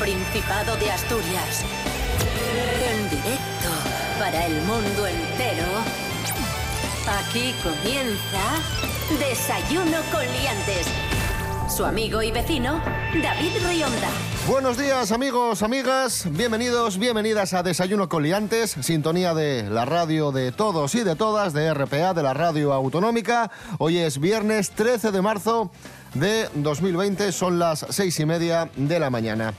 Principado 0.00 0.76
de 0.78 0.90
Asturias. 0.90 1.62
En 2.90 3.10
directo 3.10 3.68
para 4.18 4.46
el 4.46 4.54
mundo 4.62 5.06
entero. 5.06 5.66
Aquí 7.06 7.54
comienza 7.62 8.40
Desayuno 9.18 9.98
con 10.10 10.22
Liantes. 10.22 10.86
Su 11.68 11.84
amigo 11.84 12.22
y 12.22 12.32
vecino, 12.32 12.80
David 13.22 13.52
Rionda. 13.68 14.08
Buenos 14.48 14.78
días 14.78 15.12
amigos, 15.12 15.62
amigas, 15.62 16.26
bienvenidos, 16.30 16.98
bienvenidas 16.98 17.52
a 17.52 17.62
Desayuno 17.62 18.08
con 18.08 18.22
Liantes, 18.22 18.70
sintonía 18.80 19.34
de 19.34 19.68
la 19.68 19.84
radio 19.84 20.32
de 20.32 20.50
todos 20.50 20.94
y 20.94 21.04
de 21.04 21.14
todas, 21.14 21.52
de 21.52 21.74
RPA, 21.74 22.14
de 22.14 22.22
la 22.22 22.32
radio 22.32 22.72
autonómica. 22.72 23.50
Hoy 23.76 23.98
es 23.98 24.18
viernes 24.18 24.70
13 24.70 25.12
de 25.12 25.20
marzo 25.20 25.70
de 26.14 26.48
2020, 26.54 27.32
son 27.32 27.58
las 27.58 27.84
seis 27.90 28.18
y 28.18 28.24
media 28.24 28.70
de 28.76 28.98
la 28.98 29.10
mañana. 29.10 29.52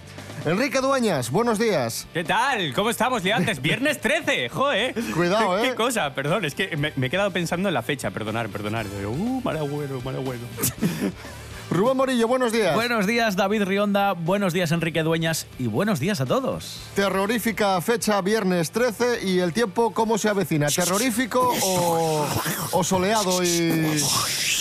Enrique 0.44 0.82
Dueñas, 0.82 1.30
buenos 1.30 1.60
días. 1.60 2.08
¿Qué 2.14 2.24
tal? 2.24 2.74
¿Cómo 2.74 2.90
estamos, 2.90 3.24
liantes? 3.24 3.62
Viernes 3.62 4.02
13, 4.02 4.50
joe. 4.50 4.94
Cuidado, 5.14 5.56
¿Qué, 5.58 5.68
¿eh? 5.68 5.70
¿Qué 5.70 5.76
cosa? 5.76 6.16
Perdón, 6.16 6.46
es 6.46 6.56
que 6.56 6.76
me, 6.78 6.92
me 6.96 7.08
he 7.08 7.10
quedado 7.12 7.30
pensando 7.30 7.68
en 7.70 7.76
la 7.76 7.84
fecha, 7.84 8.10
perdonar, 8.10 8.50
perdonar. 8.50 8.88
Uh, 9.06 9.42
mal 9.44 9.58
agüero, 9.58 10.02
mal 10.02 10.16
agüero. 10.16 10.42
Rubén 11.72 11.96
Morillo, 11.96 12.28
buenos 12.28 12.52
días. 12.52 12.76
Buenos 12.76 13.08
días, 13.08 13.38
David 13.38 13.64
Rionda. 13.64 14.12
Buenos 14.12 14.52
días, 14.52 14.74
Enrique 14.74 15.04
Dueñas. 15.04 15.48
Y 15.58 15.68
buenos 15.68 16.02
días 16.02 16.20
a 16.20 16.26
todos. 16.26 16.82
Terrorífica 16.96 17.80
fecha, 17.80 18.22
viernes 18.22 18.72
13, 18.72 19.26
y 19.26 19.40
el 19.40 19.54
tiempo, 19.54 19.94
¿cómo 19.94 20.18
se 20.18 20.28
avecina? 20.28 20.68
¿Terrorífico 20.68 21.54
o, 21.64 22.28
o 22.74 22.84
soleado 22.84 23.42
y...? 23.42 24.02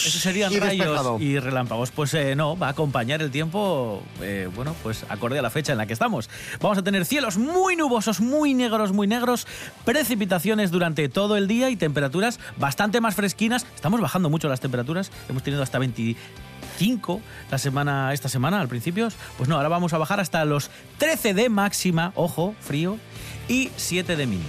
Eso 0.00 0.18
serían 0.18 0.50
Y 0.52 0.58
rayos 0.60 0.86
despejado. 0.86 1.18
y 1.18 1.38
relámpagos. 1.40 1.90
Pues 1.90 2.14
eh, 2.14 2.34
no, 2.36 2.56
va 2.56 2.68
a 2.68 2.70
acompañar 2.70 3.20
el 3.20 3.30
tiempo, 3.30 4.02
eh, 4.22 4.48
bueno, 4.54 4.74
pues 4.82 5.04
acorde 5.10 5.38
a 5.38 5.42
la 5.42 5.50
fecha 5.50 5.72
en 5.72 5.78
la 5.78 5.86
que 5.86 5.92
estamos. 5.92 6.30
Vamos 6.60 6.78
a 6.78 6.82
tener 6.82 7.04
cielos 7.04 7.36
muy 7.36 7.74
nubosos, 7.76 8.20
muy 8.20 8.54
negros, 8.54 8.92
muy 8.92 9.06
negros, 9.08 9.46
precipitaciones 9.84 10.70
durante 10.70 11.08
todo 11.10 11.36
el 11.36 11.48
día 11.48 11.68
y 11.70 11.76
temperaturas 11.76 12.38
bastante 12.56 13.00
más 13.02 13.14
fresquinas. 13.16 13.66
Estamos 13.74 14.00
bajando 14.00 14.30
mucho 14.30 14.48
las 14.48 14.60
temperaturas. 14.60 15.10
Hemos 15.28 15.42
tenido 15.42 15.62
hasta 15.62 15.78
25 16.80 17.20
la 17.50 17.58
semana, 17.58 18.12
esta 18.14 18.28
semana 18.28 18.60
al 18.60 18.68
principio. 18.68 19.08
Pues 19.36 19.48
no, 19.48 19.56
ahora 19.56 19.68
vamos 19.68 19.92
a 19.92 19.98
bajar 19.98 20.18
hasta 20.18 20.44
los 20.46 20.70
13 20.98 21.34
de 21.34 21.48
máxima, 21.50 22.12
ojo, 22.14 22.54
frío, 22.60 22.98
y 23.48 23.70
7 23.76 24.16
de 24.16 24.26
mínima. 24.26 24.48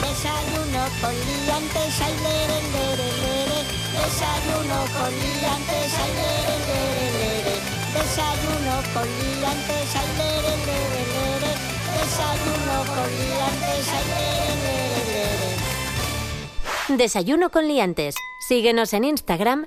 Desayuno 0.00 0.82
con 1.00 1.14
liantes, 1.14 2.00
ay, 2.02 2.14
lere, 2.26 2.58
lere, 2.74 3.08
lere. 3.22 3.60
Desayuno 3.92 4.78
con 4.98 5.12
liantes, 5.14 5.92
ay, 6.02 6.10
lere, 6.18 6.56
lere, 6.66 7.06
lere. 7.14 7.54
Desayuno 7.94 8.74
con 8.92 9.06
liantes, 9.06 9.88
ay, 9.94 10.10
lere, 10.18 10.54
lere, 10.66 11.02
lere. 11.14 11.52
Desayuno 11.94 12.76
con 12.90 13.08
liantes, 13.22 13.86
ay, 13.92 14.04
lere, 14.10 14.54
lere, 14.64 15.00
lere. 15.12 16.96
Desayuno 16.98 17.50
con 17.50 17.68
liantes. 17.68 18.16
Síguenos 18.48 18.92
en 18.92 19.04
Instagram, 19.04 19.64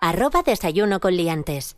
arroba 0.00 0.42
desayuno 0.42 1.00
con 1.00 1.16
liantes. 1.16 1.76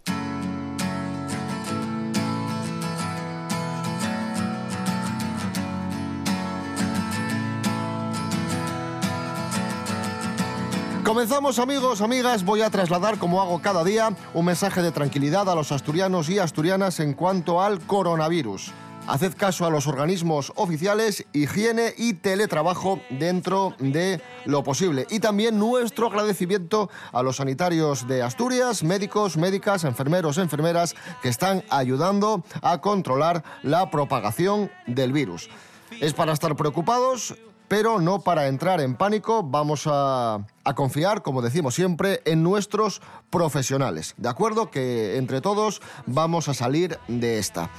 Comenzamos 11.10 11.58
amigos, 11.58 12.02
amigas, 12.02 12.44
voy 12.44 12.62
a 12.62 12.70
trasladar 12.70 13.18
como 13.18 13.42
hago 13.42 13.60
cada 13.60 13.82
día 13.82 14.12
un 14.32 14.44
mensaje 14.44 14.80
de 14.80 14.92
tranquilidad 14.92 15.50
a 15.50 15.56
los 15.56 15.72
asturianos 15.72 16.28
y 16.28 16.38
asturianas 16.38 17.00
en 17.00 17.14
cuanto 17.14 17.60
al 17.60 17.80
coronavirus. 17.80 18.72
Haced 19.06 19.34
caso 19.34 19.66
a 19.66 19.70
los 19.70 19.86
organismos 19.86 20.52
oficiales, 20.56 21.26
higiene 21.32 21.94
y 21.96 22.14
teletrabajo 22.14 23.00
dentro 23.10 23.74
de 23.78 24.20
lo 24.44 24.62
posible. 24.62 25.06
Y 25.10 25.20
también 25.20 25.58
nuestro 25.58 26.06
agradecimiento 26.06 26.90
a 27.12 27.22
los 27.22 27.36
sanitarios 27.36 28.06
de 28.06 28.22
Asturias, 28.22 28.84
médicos, 28.84 29.36
médicas, 29.36 29.84
enfermeros, 29.84 30.38
enfermeras 30.38 30.94
que 31.22 31.28
están 31.28 31.64
ayudando 31.70 32.44
a 32.62 32.80
controlar 32.80 33.42
la 33.62 33.90
propagación 33.90 34.70
del 34.86 35.12
virus. 35.12 35.50
Es 36.00 36.14
para 36.14 36.32
estar 36.32 36.54
preocupados, 36.54 37.34
pero 37.70 38.00
no 38.00 38.20
para 38.20 38.48
entrar 38.48 38.80
en 38.80 38.96
pánico. 38.96 39.44
Vamos 39.44 39.84
a, 39.86 40.44
confiar, 40.74 41.22
como 41.22 41.40
decimos 41.40 41.76
siempre, 41.76 42.20
en 42.24 42.42
nuestros 42.42 43.00
profesionales. 43.30 44.14
¿De 44.16 44.28
acuerdo? 44.28 44.72
Que 44.72 45.16
entre 45.18 45.40
todos 45.40 45.80
vamos 46.04 46.48
a 46.48 46.54
salir 46.54 46.98
de 47.06 47.38
esta. 47.38 47.70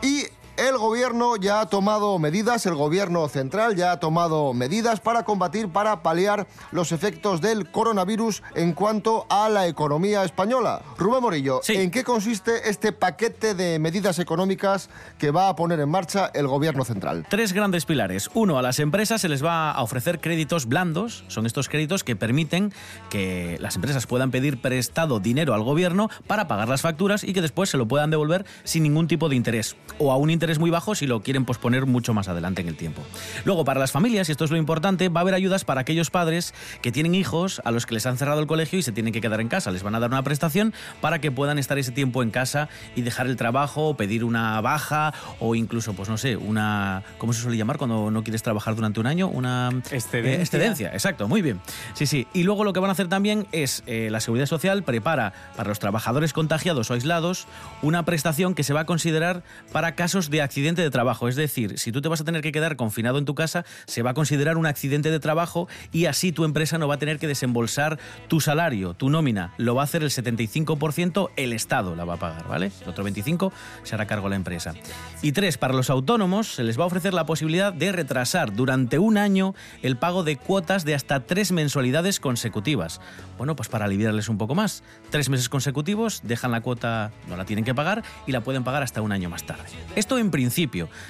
Y 0.00 0.24
el 0.72 0.78
gobierno 0.78 1.36
ya 1.36 1.60
ha 1.60 1.66
tomado 1.66 2.18
medidas, 2.18 2.64
el 2.66 2.74
gobierno 2.74 3.28
central 3.28 3.76
ya 3.76 3.92
ha 3.92 4.00
tomado 4.00 4.54
medidas 4.54 5.00
para 5.00 5.22
combatir, 5.24 5.68
para 5.68 6.02
paliar 6.02 6.46
los 6.70 6.92
efectos 6.92 7.40
del 7.40 7.70
coronavirus 7.70 8.42
en 8.54 8.72
cuanto 8.72 9.26
a 9.28 9.48
la 9.48 9.66
economía 9.66 10.24
española. 10.24 10.82
Rubén 10.98 11.20
Morillo, 11.22 11.60
Sí. 11.62 11.74
¿en 11.74 11.90
qué 11.90 12.04
consiste 12.04 12.70
este 12.70 12.92
paquete 12.92 13.54
de 13.54 13.78
medidas 13.78 14.18
económicas 14.18 14.88
que 15.18 15.30
va 15.30 15.48
a 15.48 15.56
poner 15.56 15.78
en 15.80 15.88
marcha 15.90 16.30
el 16.32 16.46
gobierno 16.48 16.84
central? 16.84 17.26
Tres 17.28 17.52
grandes 17.52 17.84
pilares. 17.84 18.30
Uno, 18.34 18.58
a 18.58 18.62
las 18.62 18.78
empresas 18.78 19.20
se 19.20 19.28
les 19.28 19.44
va 19.44 19.70
a 19.72 19.82
ofrecer 19.82 20.20
créditos 20.20 20.66
blandos. 20.66 21.24
Son 21.28 21.44
estos 21.46 21.68
créditos 21.68 22.02
que 22.02 22.16
permiten 22.16 22.72
que 23.10 23.58
las 23.60 23.76
empresas 23.76 24.06
puedan 24.06 24.30
pedir 24.30 24.60
prestado 24.60 25.20
dinero 25.20 25.54
al 25.54 25.62
gobierno 25.62 26.08
para 26.26 26.48
pagar 26.48 26.68
las 26.68 26.80
facturas 26.80 27.24
y 27.24 27.32
que 27.34 27.42
después 27.42 27.68
se 27.70 27.76
lo 27.76 27.86
puedan 27.86 28.10
devolver 28.10 28.46
sin 28.64 28.82
ningún 28.82 29.06
tipo 29.06 29.28
de 29.28 29.36
interés. 29.36 29.76
O 29.98 30.10
a 30.12 30.16
un 30.16 30.30
interés 30.30 30.58
muy 30.58 30.70
bajo 30.72 30.96
si 30.96 31.06
lo 31.06 31.22
quieren 31.22 31.44
posponer 31.44 31.86
mucho 31.86 32.14
más 32.14 32.26
adelante 32.26 32.62
en 32.62 32.68
el 32.68 32.76
tiempo. 32.76 33.02
Luego, 33.44 33.64
para 33.64 33.78
las 33.78 33.92
familias, 33.92 34.28
y 34.28 34.32
esto 34.32 34.44
es 34.44 34.50
lo 34.50 34.56
importante, 34.56 35.08
va 35.08 35.20
a 35.20 35.22
haber 35.22 35.34
ayudas 35.34 35.64
para 35.64 35.82
aquellos 35.82 36.10
padres 36.10 36.52
que 36.82 36.90
tienen 36.90 37.14
hijos 37.14 37.62
a 37.64 37.70
los 37.70 37.86
que 37.86 37.94
les 37.94 38.06
han 38.06 38.16
cerrado 38.18 38.40
el 38.40 38.48
colegio 38.48 38.80
y 38.80 38.82
se 38.82 38.90
tienen 38.90 39.12
que 39.12 39.20
quedar 39.20 39.40
en 39.40 39.48
casa. 39.48 39.70
Les 39.70 39.84
van 39.84 39.94
a 39.94 40.00
dar 40.00 40.10
una 40.10 40.24
prestación 40.24 40.74
para 41.00 41.20
que 41.20 41.30
puedan 41.30 41.58
estar 41.58 41.78
ese 41.78 41.92
tiempo 41.92 42.22
en 42.24 42.32
casa 42.32 42.68
y 42.96 43.02
dejar 43.02 43.28
el 43.28 43.36
trabajo, 43.36 43.90
o 43.90 43.96
pedir 43.96 44.24
una 44.24 44.60
baja 44.60 45.14
o 45.38 45.54
incluso, 45.54 45.92
pues 45.92 46.08
no 46.08 46.16
sé, 46.18 46.36
una... 46.36 47.02
¿Cómo 47.18 47.32
se 47.32 47.42
suele 47.42 47.56
llamar 47.56 47.78
cuando 47.78 48.10
no 48.10 48.24
quieres 48.24 48.42
trabajar 48.42 48.74
durante 48.74 48.98
un 48.98 49.06
año? 49.06 49.28
Una... 49.28 49.70
Excedencia. 49.90 50.32
eh, 50.32 50.40
excedencia, 50.40 50.88
exacto, 50.92 51.28
muy 51.28 51.42
bien. 51.42 51.60
Sí, 51.94 52.06
sí. 52.06 52.26
Y 52.32 52.42
luego 52.44 52.64
lo 52.64 52.72
que 52.72 52.80
van 52.80 52.90
a 52.90 52.92
hacer 52.92 53.08
también 53.08 53.46
es 53.52 53.82
eh, 53.86 54.08
la 54.10 54.20
Seguridad 54.20 54.46
Social 54.46 54.82
prepara 54.82 55.32
para 55.56 55.68
los 55.68 55.78
trabajadores 55.78 56.32
contagiados 56.32 56.90
o 56.90 56.94
aislados 56.94 57.46
una 57.82 58.04
prestación 58.04 58.54
que 58.54 58.64
se 58.64 58.72
va 58.72 58.80
a 58.80 58.86
considerar 58.86 59.42
para 59.72 59.94
casos 59.94 60.30
de 60.30 60.42
accidente 60.52 60.82
de 60.82 60.90
trabajo. 60.90 61.28
Es 61.28 61.36
decir, 61.36 61.78
si 61.78 61.92
tú 61.92 62.02
te 62.02 62.10
vas 62.10 62.20
a 62.20 62.24
tener 62.24 62.42
que 62.42 62.52
quedar 62.52 62.76
confinado 62.76 63.16
en 63.16 63.24
tu 63.24 63.34
casa, 63.34 63.64
se 63.86 64.02
va 64.02 64.10
a 64.10 64.14
considerar 64.14 64.58
un 64.58 64.66
accidente 64.66 65.10
de 65.10 65.18
trabajo 65.18 65.66
y 65.92 66.04
así 66.04 66.30
tu 66.30 66.44
empresa 66.44 66.76
no 66.76 66.88
va 66.88 66.96
a 66.96 66.98
tener 66.98 67.18
que 67.18 67.26
desembolsar 67.26 67.98
tu 68.28 68.38
salario, 68.38 68.92
tu 68.92 69.08
nómina. 69.08 69.54
Lo 69.56 69.74
va 69.74 69.80
a 69.80 69.84
hacer 69.84 70.02
el 70.02 70.10
75%, 70.10 71.30
el 71.36 71.54
Estado 71.54 71.96
la 71.96 72.04
va 72.04 72.14
a 72.14 72.16
pagar, 72.18 72.46
¿vale? 72.48 72.70
El 72.82 72.90
otro 72.90 73.02
25% 73.02 73.50
se 73.82 73.94
hará 73.94 74.06
cargo 74.06 74.28
la 74.28 74.36
empresa. 74.36 74.74
Y 75.22 75.32
tres, 75.32 75.56
para 75.56 75.72
los 75.72 75.88
autónomos 75.88 76.48
se 76.48 76.64
les 76.64 76.78
va 76.78 76.84
a 76.84 76.88
ofrecer 76.88 77.14
la 77.14 77.24
posibilidad 77.24 77.72
de 77.72 77.90
retrasar 77.90 78.54
durante 78.54 78.98
un 78.98 79.16
año 79.16 79.54
el 79.80 79.96
pago 79.96 80.22
de 80.22 80.36
cuotas 80.36 80.84
de 80.84 80.94
hasta 80.94 81.20
tres 81.20 81.50
mensualidades 81.50 82.20
consecutivas. 82.20 83.00
Bueno, 83.38 83.56
pues 83.56 83.70
para 83.70 83.86
aliviarles 83.86 84.28
un 84.28 84.36
poco 84.36 84.54
más. 84.54 84.82
Tres 85.08 85.30
meses 85.30 85.48
consecutivos, 85.48 86.20
dejan 86.24 86.50
la 86.50 86.60
cuota, 86.60 87.10
no 87.26 87.38
la 87.38 87.46
tienen 87.46 87.64
que 87.64 87.74
pagar 87.74 88.02
y 88.26 88.32
la 88.32 88.42
pueden 88.42 88.64
pagar 88.64 88.82
hasta 88.82 89.00
un 89.00 89.12
año 89.12 89.30
más 89.30 89.44
tarde. 89.44 89.64
Esto 89.96 90.18
en 90.18 90.30
principio. 90.30 90.41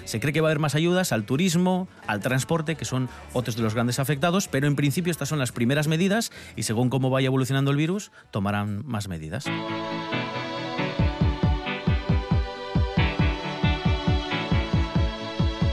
Se 0.05 0.21
cree 0.21 0.33
que 0.33 0.41
va 0.41 0.49
a 0.49 0.51
haber 0.51 0.59
más 0.59 0.75
ayudas 0.75 1.13
al 1.13 1.25
turismo, 1.25 1.89
al 2.07 2.21
transporte, 2.21 2.77
que 2.77 2.85
son 2.85 3.09
otros 3.33 3.57
de 3.57 3.63
los 3.63 3.75
grandes 3.75 3.99
afectados, 3.99 4.49
pero 4.49 4.67
en 4.67 4.77
principio 4.77 5.11
estas 5.11 5.29
son 5.29 5.39
las 5.39 5.53
primeras 5.53 5.89
medidas 5.89 6.33
y 6.57 6.65
según 6.65 6.91
cómo 6.91 7.11
vaya 7.11 7.27
evolucionando 7.27 7.71
el 7.71 7.77
virus, 7.77 8.13
tomarán 8.31 8.87
más 8.87 9.09
medidas. 9.09 9.45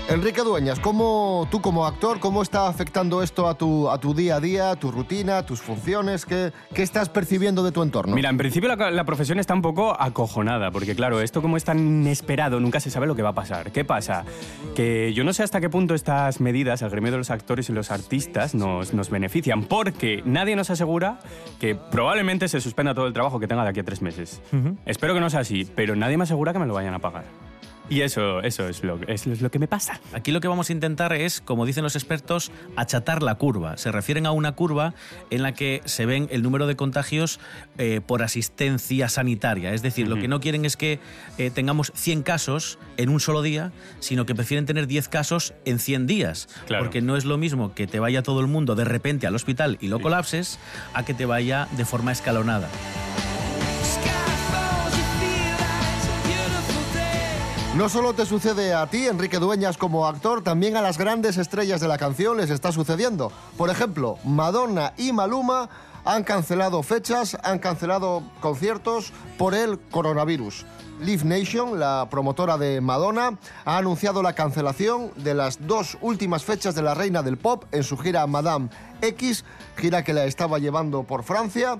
Enrique 0.09 0.41
Dueñas, 0.41 0.79
¿cómo 0.79 1.47
tú 1.51 1.61
como 1.61 1.85
actor, 1.85 2.19
cómo 2.19 2.41
está 2.41 2.67
afectando 2.67 3.21
esto 3.21 3.47
a 3.47 3.55
tu, 3.55 3.91
a 3.91 3.99
tu 3.99 4.15
día 4.15 4.37
a 4.37 4.39
día, 4.39 4.75
tu 4.75 4.91
rutina, 4.91 5.45
tus 5.45 5.61
funciones? 5.61 6.25
¿Qué, 6.25 6.51
qué 6.73 6.81
estás 6.81 7.09
percibiendo 7.09 7.61
de 7.61 7.71
tu 7.71 7.83
entorno? 7.83 8.15
Mira, 8.15 8.31
en 8.31 8.37
principio 8.37 8.75
la, 8.75 8.89
la 8.89 9.03
profesión 9.03 9.37
está 9.37 9.53
un 9.53 9.61
poco 9.61 9.95
acojonada, 10.01 10.71
porque 10.71 10.95
claro, 10.95 11.21
esto 11.21 11.43
como 11.43 11.57
es 11.57 11.63
tan 11.63 11.77
inesperado, 11.77 12.59
nunca 12.59 12.79
se 12.79 12.89
sabe 12.89 13.05
lo 13.05 13.15
que 13.15 13.21
va 13.21 13.29
a 13.29 13.33
pasar. 13.35 13.71
¿Qué 13.71 13.85
pasa? 13.85 14.25
Que 14.75 15.13
yo 15.13 15.23
no 15.23 15.31
sé 15.31 15.43
hasta 15.43 15.61
qué 15.61 15.69
punto 15.69 15.93
estas 15.93 16.41
medidas 16.41 16.81
al 16.81 16.89
gremio 16.89 17.11
de 17.11 17.19
los 17.19 17.29
actores 17.29 17.69
y 17.69 17.73
los 17.73 17.91
artistas 17.91 18.55
nos, 18.55 18.95
nos 18.95 19.11
benefician, 19.11 19.65
porque 19.65 20.23
nadie 20.25 20.55
nos 20.55 20.71
asegura 20.71 21.19
que 21.59 21.75
probablemente 21.75 22.47
se 22.47 22.59
suspenda 22.61 22.95
todo 22.95 23.05
el 23.05 23.13
trabajo 23.13 23.39
que 23.39 23.47
tenga 23.47 23.63
de 23.63 23.69
aquí 23.69 23.81
a 23.81 23.83
tres 23.83 24.01
meses. 24.01 24.41
Espero 24.87 25.13
que 25.13 25.19
no 25.19 25.29
sea 25.29 25.41
así, 25.41 25.71
pero 25.75 25.95
nadie 25.95 26.17
me 26.17 26.23
asegura 26.23 26.51
que 26.51 26.57
me 26.57 26.65
lo 26.65 26.73
vayan 26.73 26.95
a 26.95 26.99
pagar. 26.99 27.48
Y 27.89 28.01
eso, 28.01 28.41
eso 28.41 28.67
es 28.67 28.83
lo, 28.83 28.99
es 29.07 29.25
lo 29.41 29.49
que 29.49 29.57
me 29.57 29.67
pasa. 29.67 29.99
Aquí 30.13 30.31
lo 30.31 30.41
que 30.41 30.47
vamos 30.47 30.69
a 30.69 30.73
intentar 30.73 31.13
es, 31.13 31.41
como 31.41 31.65
dicen 31.65 31.83
los 31.83 31.95
expertos, 31.95 32.51
achatar 32.75 33.23
la 33.23 33.35
curva. 33.35 33.77
Se 33.77 33.91
refieren 33.91 34.27
a 34.27 34.31
una 34.31 34.53
curva 34.53 34.93
en 35.31 35.41
la 35.41 35.53
que 35.53 35.81
se 35.85 36.05
ven 36.05 36.27
el 36.31 36.43
número 36.43 36.67
de 36.67 36.75
contagios 36.75 37.39
eh, 37.77 38.01
por 38.05 38.21
asistencia 38.21 39.09
sanitaria. 39.09 39.73
Es 39.73 39.81
decir, 39.81 40.07
lo 40.07 40.17
que 40.17 40.27
no 40.27 40.39
quieren 40.39 40.65
es 40.65 40.77
que 40.77 40.99
eh, 41.37 41.49
tengamos 41.49 41.91
100 41.95 42.23
casos 42.23 42.77
en 42.97 43.09
un 43.09 43.19
solo 43.19 43.41
día, 43.41 43.71
sino 43.99 44.25
que 44.25 44.35
prefieren 44.35 44.65
tener 44.65 44.85
10 44.85 45.09
casos 45.09 45.53
en 45.65 45.79
100 45.79 46.05
días. 46.05 46.47
Claro. 46.67 46.83
Porque 46.83 47.01
no 47.01 47.17
es 47.17 47.25
lo 47.25 47.37
mismo 47.37 47.73
que 47.73 47.87
te 47.87 47.99
vaya 47.99 48.21
todo 48.21 48.39
el 48.39 48.47
mundo 48.47 48.75
de 48.75 48.85
repente 48.85 49.25
al 49.25 49.35
hospital 49.35 49.77
y 49.81 49.87
lo 49.87 49.99
colapses, 49.99 50.59
a 50.93 51.03
que 51.05 51.13
te 51.13 51.25
vaya 51.25 51.67
de 51.75 51.85
forma 51.85 52.11
escalonada. 52.11 52.69
No 57.75 57.87
solo 57.87 58.13
te 58.13 58.25
sucede 58.25 58.73
a 58.73 58.87
ti, 58.87 59.05
Enrique 59.05 59.37
Dueñas, 59.37 59.77
como 59.77 60.07
actor, 60.07 60.41
también 60.41 60.75
a 60.75 60.81
las 60.81 60.97
grandes 60.97 61.37
estrellas 61.37 61.79
de 61.79 61.87
la 61.87 61.99
canción 61.99 62.37
les 62.37 62.49
está 62.49 62.71
sucediendo. 62.71 63.31
Por 63.57 63.69
ejemplo, 63.69 64.17
Madonna 64.23 64.93
y 64.97 65.13
Maluma 65.13 65.69
han 66.03 66.23
cancelado 66.23 66.81
fechas, 66.81 67.37
han 67.43 67.59
cancelado 67.59 68.23
conciertos 68.39 69.13
por 69.37 69.53
el 69.53 69.79
coronavirus. 69.79 70.65
Live 70.99 71.23
Nation, 71.23 71.79
la 71.79 72.07
promotora 72.09 72.57
de 72.57 72.81
Madonna, 72.81 73.37
ha 73.65 73.77
anunciado 73.77 74.23
la 74.23 74.33
cancelación 74.33 75.11
de 75.15 75.35
las 75.35 75.67
dos 75.67 75.95
últimas 76.01 76.43
fechas 76.43 76.73
de 76.73 76.81
la 76.81 76.95
reina 76.95 77.21
del 77.21 77.37
pop 77.37 77.65
en 77.71 77.83
su 77.83 77.97
gira 77.97 78.25
Madame 78.25 78.69
X, 79.01 79.45
gira 79.77 80.03
que 80.03 80.13
la 80.13 80.25
estaba 80.25 80.57
llevando 80.57 81.03
por 81.03 81.21
Francia. 81.21 81.77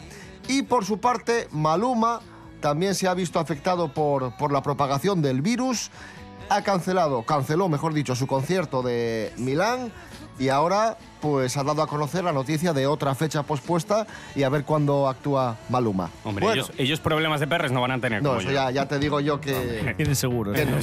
Y 0.47 0.61
por 0.61 0.85
su 0.85 0.99
parte, 0.99 1.47
Maluma 1.51 2.21
también 2.59 2.95
se 2.95 3.07
ha 3.07 3.13
visto 3.13 3.39
afectado 3.39 3.93
por, 3.93 4.35
por 4.37 4.51
la 4.51 4.61
propagación 4.61 5.21
del 5.21 5.41
virus. 5.41 5.89
Ha 6.49 6.63
cancelado, 6.63 7.23
canceló, 7.23 7.69
mejor 7.69 7.93
dicho, 7.93 8.15
su 8.15 8.25
concierto 8.25 8.81
de 8.81 9.31
Milán 9.37 9.91
y 10.39 10.49
ahora 10.49 10.97
pues 11.21 11.57
ha 11.57 11.63
dado 11.63 11.81
a 11.83 11.87
conocer 11.87 12.23
la 12.23 12.31
noticia 12.31 12.73
de 12.73 12.87
otra 12.87 13.13
fecha 13.13 13.43
pospuesta 13.43 14.07
y 14.35 14.43
a 14.43 14.49
ver 14.49 14.63
cuándo 14.63 15.07
actúa 15.07 15.57
Maluma. 15.69 16.09
Hombre, 16.23 16.43
Bueno, 16.45 16.61
ellos, 16.61 16.71
ellos 16.77 16.99
problemas 17.01 17.39
de 17.39 17.47
perres 17.47 17.71
no 17.71 17.81
van 17.81 17.91
a 17.91 17.99
tener. 17.99 18.23
no, 18.23 18.29
como 18.29 18.41
eso 18.41 18.49
yo. 18.49 18.55
ya, 18.55 18.71
ya 18.71 18.87
te 18.87 18.97
digo 18.99 19.19
yo 19.19 19.39
que... 19.41 19.93
Tienen 19.97 20.15
seguro. 20.15 20.53
que 20.53 20.65
no. 20.65 20.77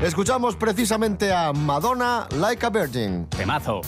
Escuchamos 0.00 0.56
precisamente 0.56 1.32
a 1.32 1.52
Madonna, 1.52 2.26
Like 2.38 2.64
a 2.64 2.70
Virgin. 2.70 3.26
Temazo. 3.26 3.80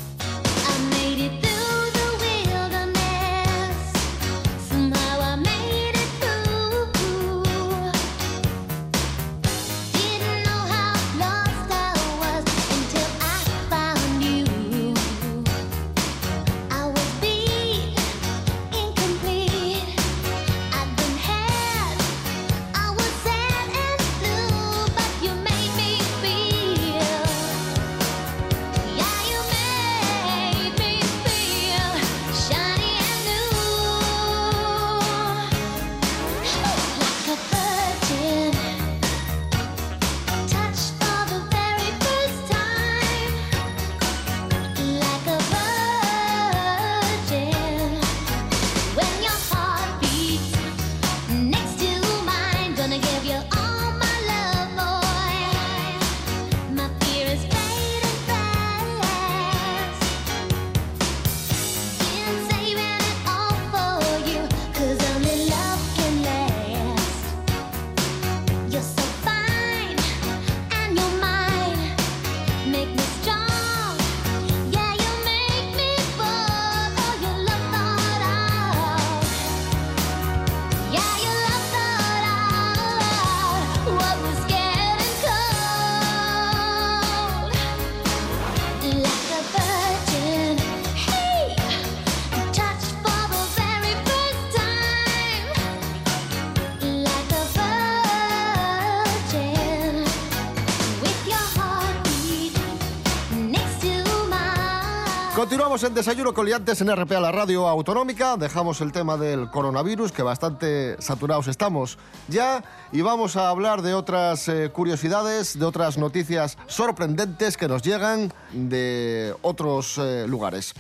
En 105.83 105.93
Desayuno 105.95 106.33
con 106.33 106.47
Liantes 106.47 106.81
en 106.81 106.91
RPA, 106.95 107.21
la 107.21 107.31
radio 107.33 107.69
autonómica. 107.69 108.37
Dejamos 108.39 108.81
el 108.81 108.93
tema 108.93 109.19
del 109.19 109.51
coronavirus, 109.51 110.11
que 110.11 110.23
bastante 110.23 110.97
saturados 111.03 111.49
estamos 111.49 111.99
ya. 112.29 112.65
Y 112.93 113.03
vamos 113.03 113.37
a 113.37 113.51
hablar 113.51 113.83
de 113.83 113.93
otras 113.93 114.49
eh, 114.49 114.71
curiosidades, 114.73 115.59
de 115.59 115.65
otras 115.67 115.99
noticias 115.99 116.57
sorprendentes 116.67 117.59
que 117.59 117.69
nos 117.69 117.83
llegan 117.83 118.33
de 118.53 119.35
otros 119.43 119.99
eh, 119.99 120.25
lugares. 120.27 120.73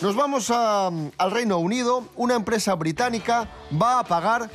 Nos 0.00 0.16
vamos 0.16 0.50
a- 0.50 0.88
al 1.18 1.30
Reino 1.30 1.58
Unido. 1.58 2.04
Una 2.16 2.34
empresa 2.34 2.74
británica 2.74 3.48
va 3.80 4.00
a 4.00 4.04
pagar 4.04 4.50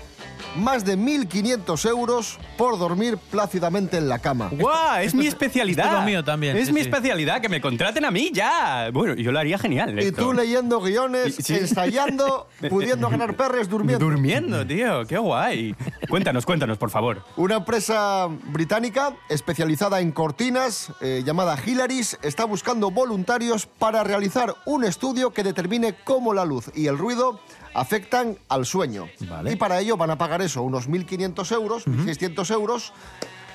más 0.58 0.84
de 0.86 0.98
1.500 0.98 1.90
euros 1.90 2.38
por 2.58 2.78
dormir 2.78 3.18
plácidamente 3.18 3.98
en 3.98 4.10
la 4.10 4.20
cama. 4.20 4.50
¡Guau! 4.52 5.00
Es 5.00 5.08
esto 5.08 5.18
mi 5.18 5.28
es- 5.28 5.34
especialidad. 5.34 5.86
esto 5.86 5.98
es 5.98 6.02
lo 6.04 6.06
mío 6.10 6.24
también, 6.24 6.58
Es 6.58 6.68
sí, 6.68 6.74
mi 6.74 6.82
sí. 6.82 6.88
especialidad, 6.90 7.42
que 7.42 7.50
me 7.50 7.62
contraten 7.62 8.04
a 8.06 8.12
mí 8.12 8.32
ya. 8.34 8.90
Bueno, 8.92 9.14
yo 9.16 9.32
lo 9.32 9.40
haría 9.40 9.58
genial. 9.58 9.98
Y 10.00 10.06
esto. 10.08 10.24
tú 10.24 10.34
leyendo 10.34 10.80
guiones, 10.82 11.40
Y- 11.40 11.44
sí. 11.44 11.54
ensayando, 11.56 12.48
pudiendo 12.70 13.10
ganar 13.10 13.36
perres, 13.36 13.70
durmiendo. 13.70 14.04
Durmiendo, 14.06 14.66
tío. 14.66 15.06
Qué 15.06 15.18
guay. 15.18 15.76
Cuéntanos, 16.10 16.46
cuéntanos, 16.46 16.78
por 16.78 16.90
favor. 16.90 17.24
Una 17.36 17.56
empresa 17.58 18.28
británica 18.28 19.14
especializada 19.30 20.00
en 20.02 20.12
cortinas, 20.12 20.92
eh, 21.02 21.22
llamada 21.26 21.58
Hilaris, 21.64 22.18
está 22.24 22.46
buscando 22.46 22.92
voluntarios 22.92 23.66
para 23.66 24.04
realizar 24.04 24.56
un 24.66 24.84
estudio 24.84 25.32
que 25.32 25.44
determine 25.44 25.96
cómo 26.04 26.34
la 26.34 26.46
luz 26.46 26.72
y 26.76 26.88
el 26.88 26.98
ruido 26.98 27.40
afectan 27.74 28.38
al 28.50 28.66
sueño. 28.66 29.08
Vale. 29.30 29.54
Y 29.54 29.56
para 29.56 29.80
ello 29.80 29.98
van 29.98 30.12
a 30.12 30.18
pagar 30.18 30.42
eso, 30.42 30.62
unos 30.64 30.90
1.500 30.90 31.52
euros, 31.54 31.88
1.600 31.88 32.52
euros, 32.54 32.94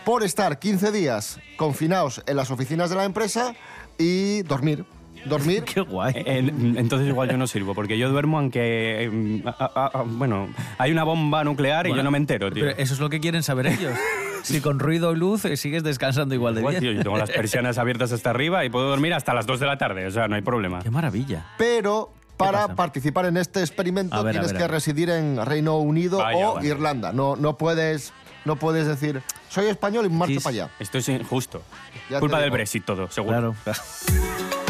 por 0.04 0.22
estar 0.24 0.58
15 0.58 0.90
días 0.92 1.38
confinados 1.56 2.22
en 2.26 2.36
las 2.36 2.50
oficinas 2.50 2.90
de 2.90 2.96
la 2.96 3.04
empresa 3.04 3.54
y 3.98 4.42
dormir. 4.42 4.84
Dormir. 5.26 5.62
Qué 5.72 5.80
guay. 5.80 6.14
Eh, 6.16 6.38
en- 6.38 6.76
entonces 6.76 7.06
igual 7.06 7.30
yo 7.30 7.36
no 7.36 7.46
sirvo, 7.46 7.74
porque 7.74 7.96
yo 7.96 8.10
duermo 8.10 8.38
aunque... 8.38 9.04
eh, 9.04 9.42
ah, 9.46 10.02
bueno, 10.06 10.48
hay 10.78 10.90
una 10.90 11.04
bomba 11.04 11.44
nuclear 11.44 11.86
y 11.86 11.94
yo 11.94 12.02
no 12.02 12.10
me 12.10 12.18
entero, 12.18 12.50
tío. 12.50 12.64
Pero 12.64 12.76
eso 12.78 12.94
es 12.94 12.98
lo 13.00 13.08
que 13.08 13.20
quieren 13.20 13.44
saber 13.44 13.68
ellos. 13.68 13.92
si 14.42 14.60
con 14.60 14.80
ruido 14.80 15.12
y 15.12 15.16
luz 15.16 15.44
eh, 15.44 15.56
sigues 15.56 15.84
descansando 15.84 16.34
igual 16.34 16.54
de 16.54 16.60
Igual, 16.62 16.72
bien. 16.72 16.82
tío, 16.82 16.92
yo 16.92 17.02
tengo 17.04 17.16
las 17.18 17.30
persianas 17.30 17.78
abiertas 17.78 18.10
hasta 18.10 18.30
arriba 18.30 18.64
y 18.64 18.70
puedo 18.70 18.88
dormir 18.88 19.14
hasta 19.14 19.32
las 19.34 19.46
2 19.46 19.60
de 19.60 19.66
la 19.66 19.78
tarde, 19.78 20.04
o 20.06 20.10
sea, 20.10 20.26
no 20.26 20.34
hay 20.34 20.42
problema. 20.42 20.80
Qué 20.82 20.90
maravilla. 20.90 21.46
Pero 21.56 22.10
para 22.36 22.62
pasa? 22.62 22.74
participar 22.74 23.26
en 23.26 23.36
este 23.36 23.60
experimento 23.60 24.22
ver, 24.22 24.32
tienes 24.34 24.52
ver, 24.52 24.62
que 24.62 24.68
residir 24.68 25.10
en 25.10 25.44
Reino 25.44 25.78
Unido 25.78 26.18
Vaya, 26.18 26.50
o 26.50 26.54
vaya. 26.54 26.68
Irlanda. 26.68 27.12
No, 27.12 27.36
no, 27.36 27.56
puedes, 27.56 28.12
no 28.44 28.56
puedes 28.56 28.86
decir, 28.86 29.22
soy 29.48 29.66
español 29.66 30.06
y 30.06 30.08
marcho 30.08 30.34
Sí, 30.34 30.40
para 30.40 30.54
allá. 30.54 30.70
Esto 30.78 30.98
es 30.98 31.08
injusto. 31.08 31.62
Ya 32.10 32.20
Culpa 32.20 32.40
del. 32.40 32.50
Brexit 32.50 32.84
todo, 32.84 33.10
seguro. 33.10 33.54
Claro. 33.64 33.80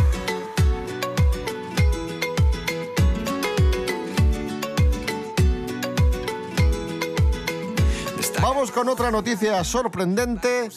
Vamos 8.43 8.73
con 8.73 8.89
otra 8.89 9.13
noticia 9.13 9.63
sorprendente. 9.63 10.69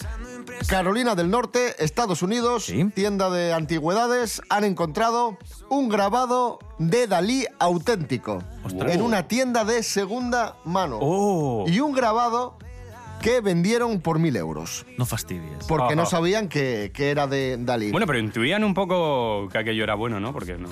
Carolina 0.67 1.15
del 1.15 1.29
Norte, 1.29 1.75
Estados 1.83 2.21
Unidos, 2.21 2.65
Sí. 2.65 2.85
tienda 2.93 3.29
de 3.29 3.53
antigüedades, 3.53 4.41
han 4.49 4.63
encontrado 4.63 5.37
un 5.69 5.89
grabado 5.89 6.59
de 6.79 7.07
Dalí 7.07 7.45
auténtico 7.59 8.41
Ostras. 8.63 8.93
en 8.95 9.01
una 9.01 9.27
tienda 9.27 9.63
de 9.63 9.83
segunda 9.83 10.55
mano. 10.65 10.97
¡Oh! 11.01 11.65
Y 11.67 11.79
un 11.81 11.93
grabado 11.93 12.57
que 13.21 13.41
vendieron 13.41 14.01
por 14.01 14.19
mil 14.19 14.35
euros. 14.35 14.85
No 14.97 15.05
fastidies. 15.05 15.65
Porque 15.67 15.95
no 15.95 16.03
Ajá. 16.03 16.11
sabían 16.11 16.47
que, 16.49 16.91
que 16.93 17.11
era 17.11 17.27
de 17.27 17.57
Dalí. 17.59 17.91
Bueno, 17.91 18.07
pero 18.07 18.19
intuían 18.19 18.63
un 18.63 18.73
poco 18.73 19.47
que 19.51 19.57
aquello 19.59 19.83
era 19.83 19.95
bueno, 19.95 20.19
¿no? 20.19 20.33
Porque 20.33 20.57
no... 20.57 20.67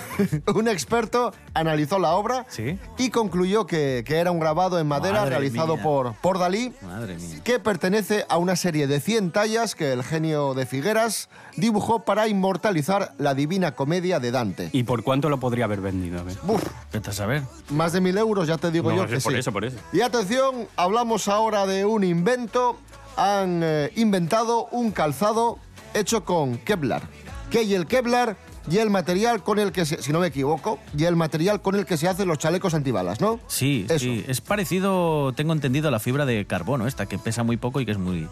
Un 0.54 0.68
experto 0.68 1.32
analizó 1.54 1.98
la 1.98 2.12
obra 2.14 2.46
¿Sí? 2.48 2.78
y 2.98 3.10
concluyó 3.10 3.66
que, 3.66 4.02
que 4.06 4.16
era 4.18 4.30
un 4.30 4.38
grabado 4.40 4.78
en 4.78 4.86
madera 4.86 5.20
Madre 5.20 5.30
realizado 5.30 5.74
mía. 5.76 5.82
por, 5.82 6.12
por 6.14 6.38
Dalí 6.38 6.72
Madre 6.82 7.16
mía. 7.16 7.40
que 7.44 7.58
pertenece 7.58 8.24
a 8.28 8.36
una 8.38 8.56
serie 8.56 8.86
de 8.86 9.00
100 9.00 9.30
tallas 9.32 9.74
que 9.74 9.92
el 9.92 10.02
genio 10.02 10.54
de 10.54 10.66
Figueras 10.66 11.28
dibujó 11.56 12.00
para 12.04 12.28
inmortalizar 12.28 13.14
la 13.18 13.34
Divina 13.34 13.72
Comedia 13.74 14.20
de 14.20 14.30
Dante. 14.30 14.70
¿Y 14.72 14.82
por 14.84 15.02
cuánto 15.02 15.28
lo 15.28 15.38
podría 15.40 15.64
haber 15.64 15.80
vendido? 15.80 16.20
A 16.20 16.22
ver. 16.22 16.36
Buf, 16.42 16.62
Vete 16.92 17.10
a 17.10 17.12
saber. 17.12 17.42
más 17.70 17.92
de 17.92 18.00
mil 18.00 18.16
euros, 18.18 18.46
ya 18.48 18.58
te 18.58 18.70
digo 18.70 18.90
No, 18.90 18.96
yo 18.98 19.06
que 19.06 19.18
por 19.20 19.32
sí. 19.32 19.38
eso, 19.38 19.52
por 19.52 19.64
eso. 19.64 19.76
Y 19.92 20.00
atención, 20.02 20.66
hablamos 20.76 21.28
ahora 21.28 21.66
de 21.66 21.84
un 21.84 22.04
invento. 22.04 22.76
Han 23.16 23.60
eh, 23.62 23.92
inventado 23.96 24.66
un 24.70 24.90
calzado 24.90 25.58
hecho 25.94 26.24
con 26.24 26.56
Kevlar. 26.58 27.02
Que 27.50 27.62
y 27.62 27.74
el 27.74 27.86
Kevlar 27.86 28.36
y 28.70 28.78
el 28.78 28.90
material 28.90 29.42
con 29.42 29.58
el 29.58 29.72
que 29.72 29.84
se, 29.84 30.02
si 30.02 30.12
no 30.12 30.20
me 30.20 30.28
equivoco, 30.28 30.78
y 30.96 31.04
el 31.04 31.16
material 31.16 31.60
con 31.62 31.74
el 31.74 31.84
que 31.86 31.96
se 31.96 32.08
hacen 32.08 32.28
los 32.28 32.38
chalecos 32.38 32.74
antibalas, 32.74 33.20
¿no? 33.20 33.40
Sí, 33.48 33.86
Eso. 33.88 33.98
sí. 33.98 34.24
Es 34.28 34.40
parecido, 34.40 35.32
tengo 35.34 35.52
entendido, 35.52 35.88
a 35.88 35.90
la 35.90 35.98
fibra 35.98 36.26
de 36.26 36.46
carbono, 36.46 36.86
esta 36.86 37.06
que 37.06 37.18
pesa 37.18 37.42
muy 37.42 37.56
poco 37.56 37.80
y 37.80 37.86
que 37.86 37.92
es 37.92 37.98
muy, 37.98 38.28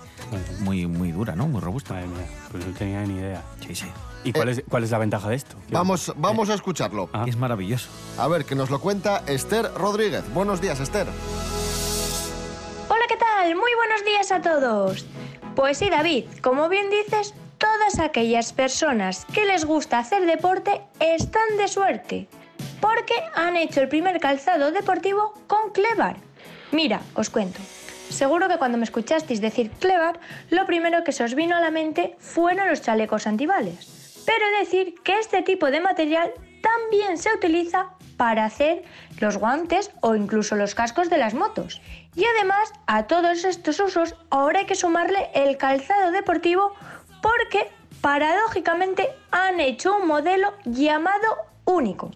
muy, 0.61 0.87
muy 0.87 1.13
dura, 1.13 1.35
¿no? 1.37 1.47
Muy 1.49 1.61
robusta. 1.61 1.95
Madre 1.95 2.09
mía, 2.09 2.27
pues 2.51 2.67
no 2.67 2.73
tenía 2.75 3.03
ni 3.03 3.15
idea. 3.15 3.43
Sí, 3.67 3.75
sí. 3.75 3.87
¿Y 4.23 4.33
cuál, 4.33 4.51
es, 4.51 4.63
cuál 4.69 4.85
es 4.85 4.91
la 4.91 4.99
ventaja 4.99 5.29
de 5.29 5.37
esto? 5.37 5.57
Vamos, 5.71 6.13
vamos 6.17 6.51
a 6.51 6.55
escucharlo. 6.55 7.09
Ah. 7.13 7.25
Es 7.27 7.37
maravilloso. 7.37 7.89
A 8.19 8.29
ver, 8.29 8.45
que 8.45 8.55
nos 8.55 8.71
lo 8.71 8.79
cuenta 8.81 9.23
Esther 9.27 9.71
Rodríguez. 9.75 10.23
Buenos 10.35 10.61
días, 10.61 10.79
Esther. 10.79 11.07
Hola, 12.89 13.05
¿qué 13.09 13.17
tal? 13.17 13.55
Muy 13.57 13.71
buenos 13.77 14.05
días 14.05 14.31
a 14.33 14.43
todos. 14.43 15.07
Pues 15.57 15.79
sí, 15.79 15.89
David, 15.91 16.25
como 16.43 16.69
bien 16.69 16.87
dices, 16.91 17.35
todas 17.61 18.01
aquellas 18.01 18.53
personas 18.53 19.27
que 19.27 19.45
les 19.45 19.65
gusta 19.65 19.99
hacer 19.99 20.27
deporte 20.27 20.81
están 20.99 21.57
de 21.59 21.69
suerte, 21.69 22.27
porque 22.81 23.15
han 23.35 23.57
hecho 23.57 23.81
el 23.81 23.89
primer 23.89 24.19
calzado 24.19 24.73
deportivo 24.73 25.35
con 25.47 25.71
Clevar. 25.71 26.17
Mira, 26.73 27.03
os 27.15 27.31
cuento. 27.31 27.61
Seguro 28.09 28.49
que 28.49 28.57
cuando 28.57 28.79
me 28.79 28.85
escuchasteis 28.85 29.41
decir 29.41 29.71
Clevar, 29.79 30.19
lo 30.49 30.67
primero 30.67 31.05
que 31.05 31.13
se 31.13 31.23
os 31.23 31.35
vino 31.35 31.57
a 31.57 31.61
la 31.61 31.71
mente 31.71 32.17
fueron 32.19 32.69
los 32.69 32.83
chalecos 32.83 33.27
antibales. 33.27 34.23
Pero 34.27 34.59
decir 34.59 34.95
que 35.05 35.19
este 35.19 35.43
tipo 35.43 35.71
de 35.71 35.81
material 35.81 36.33
también 36.63 37.19
se 37.19 37.33
utiliza 37.33 37.91
para 38.17 38.45
hacer 38.45 38.83
los 39.19 39.39
guantes 39.39 39.91
o 40.01 40.15
incluso 40.15 40.57
los 40.57 40.75
cascos 40.75 41.09
de 41.09 41.19
las 41.19 41.35
motos. 41.35 41.81
Y 42.15 42.25
además, 42.25 42.73
a 42.87 43.07
todos 43.07 43.45
estos 43.45 43.81
usos 43.81 44.15
ahora 44.31 44.61
hay 44.61 44.67
que 44.67 44.75
sumarle 44.75 45.31
el 45.35 45.57
calzado 45.57 46.11
deportivo 46.11 46.75
porque 47.23 47.71
paradójicamente 48.01 49.09
han 49.31 49.61
hecho 49.61 49.97
un 49.97 50.07
modelo 50.07 50.55
llamado 50.65 51.37
único. 51.65 52.11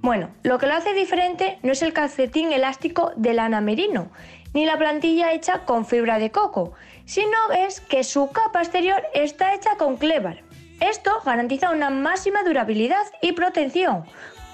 Bueno, 0.00 0.30
lo 0.42 0.58
que 0.58 0.66
lo 0.66 0.74
hace 0.74 0.94
diferente 0.94 1.58
no 1.62 1.72
es 1.72 1.82
el 1.82 1.92
calcetín 1.92 2.52
elástico 2.52 3.12
de 3.16 3.34
lana 3.34 3.60
merino, 3.60 4.10
ni 4.54 4.64
la 4.64 4.78
plantilla 4.78 5.32
hecha 5.32 5.64
con 5.64 5.84
fibra 5.84 6.18
de 6.18 6.30
coco, 6.30 6.72
sino 7.04 7.36
es 7.56 7.80
que 7.80 8.04
su 8.04 8.30
capa 8.30 8.60
exterior 8.60 9.02
está 9.14 9.54
hecha 9.54 9.76
con 9.76 9.96
Clevar. 9.96 10.42
Esto 10.80 11.10
garantiza 11.24 11.70
una 11.70 11.90
máxima 11.90 12.44
durabilidad 12.44 13.04
y 13.20 13.32
protección, 13.32 14.04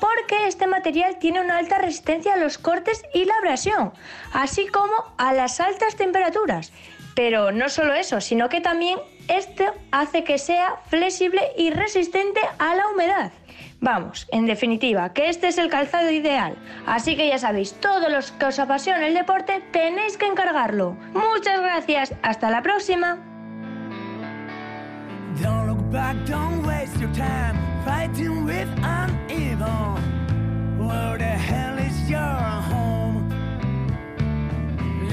porque 0.01 0.47
este 0.47 0.67
material 0.67 1.19
tiene 1.19 1.41
una 1.41 1.59
alta 1.59 1.79
resistencia 1.79 2.35
a 2.35 2.39
los 2.39 2.57
cortes 2.59 3.03
y 3.13 3.25
la 3.25 3.35
abrasión, 3.37 3.93
así 4.33 4.67
como 4.67 4.95
a 5.19 5.35
las 5.35 5.61
altas 5.61 5.97
temperaturas. 5.97 6.73
Pero 7.15 7.53
no 7.53 7.69
solo 7.69 7.95
eso, 7.95 8.21
sino 8.21 8.49
que 8.49 8.61
también 8.61 8.99
esto 9.29 9.65
hace 9.91 10.25
que 10.25 10.39
sea 10.39 10.77
flexible 10.89 11.41
y 11.57 11.71
resistente 11.71 12.41
a 12.59 12.75
la 12.75 12.89
humedad. 12.89 13.33
Vamos, 13.81 14.27
en 14.33 14.47
definitiva, 14.47 15.13
que 15.13 15.29
este 15.29 15.49
es 15.49 15.59
el 15.59 15.69
calzado 15.69 16.11
ideal. 16.11 16.57
Así 16.87 17.17
que 17.17 17.29
ya 17.29 17.39
sabéis, 17.39 17.75
todos 17.75 18.11
los 18.11 18.33
que 18.33 18.47
os 18.47 18.59
apasiona 18.59 19.07
el 19.07 19.15
deporte 19.15 19.63
tenéis 19.73 20.17
que 20.17 20.27
encargarlo. 20.27 20.97
Muchas 21.13 21.61
gracias, 21.61 22.15
hasta 22.23 22.51
la 22.51 22.63
próxima. 22.63 23.19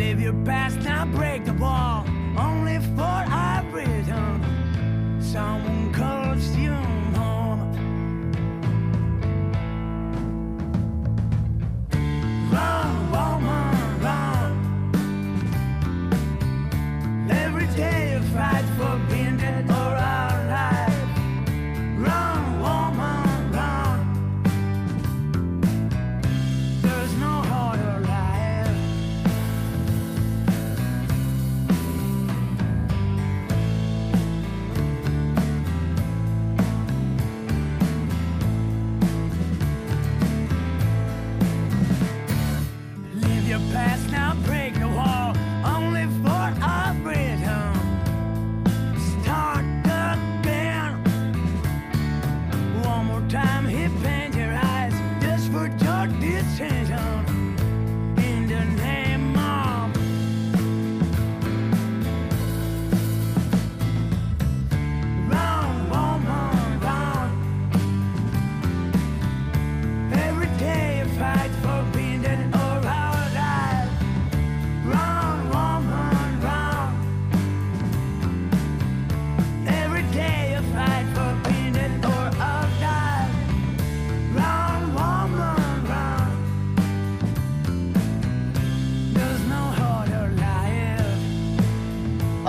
Live 0.02 0.20
your 0.20 0.34
past, 0.44 0.80
now 0.80 1.06
break 1.06 1.46
the 1.46 1.54
wall. 1.54 2.04
Only 2.36 2.80
for 2.96 3.04
our 3.04 3.64
freedom. 3.70 4.42
Someone 5.22 5.94
calls 5.94 6.56
you 6.58 6.74
home. 7.20 7.60
Run, 12.52 13.12
woman, 13.12 14.02
run. 14.02 14.52
Every 17.30 17.68
day 17.76 18.14
you 18.14 18.22
fight 18.34 18.66
for 18.78 19.00
being 19.08 19.21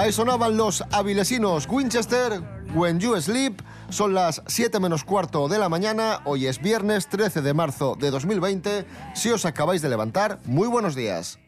Ahí 0.02 0.10
sonaban 0.10 0.56
los 0.56 0.82
avilesinos 0.90 1.68
Winchester, 1.70 2.42
When 2.74 2.98
You 2.98 3.20
Sleep. 3.20 3.62
Son 3.88 4.12
las 4.12 4.42
7 4.48 4.80
menos 4.80 5.04
cuarto 5.04 5.46
de 5.46 5.60
la 5.60 5.68
mañana. 5.68 6.22
Hoy 6.24 6.48
es 6.48 6.60
viernes 6.60 7.06
13 7.08 7.40
de 7.40 7.54
marzo 7.54 7.94
de 7.94 8.10
2020. 8.10 8.84
Si 9.14 9.30
os 9.30 9.44
acabáis 9.44 9.80
de 9.80 9.88
levantar, 9.88 10.40
muy 10.44 10.66
buenos 10.66 10.96
días. 10.96 11.38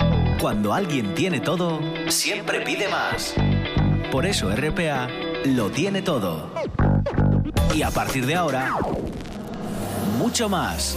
Cuando 0.40 0.73
alguien 0.73 1.16
tiene 1.16 1.40
todo, 1.40 1.80
siempre 2.06 2.61
pide 2.61 2.88
más. 2.88 3.34
Por 4.12 4.25
eso 4.25 4.49
RPA 4.54 5.08
lo 5.46 5.73
tiene 5.73 6.02
todo. 6.02 6.49
Y 7.75 7.82
a 7.82 7.90
partir 7.90 8.25
de 8.25 8.37
ahora, 8.37 8.70
mucho 10.16 10.49
más. 10.49 10.96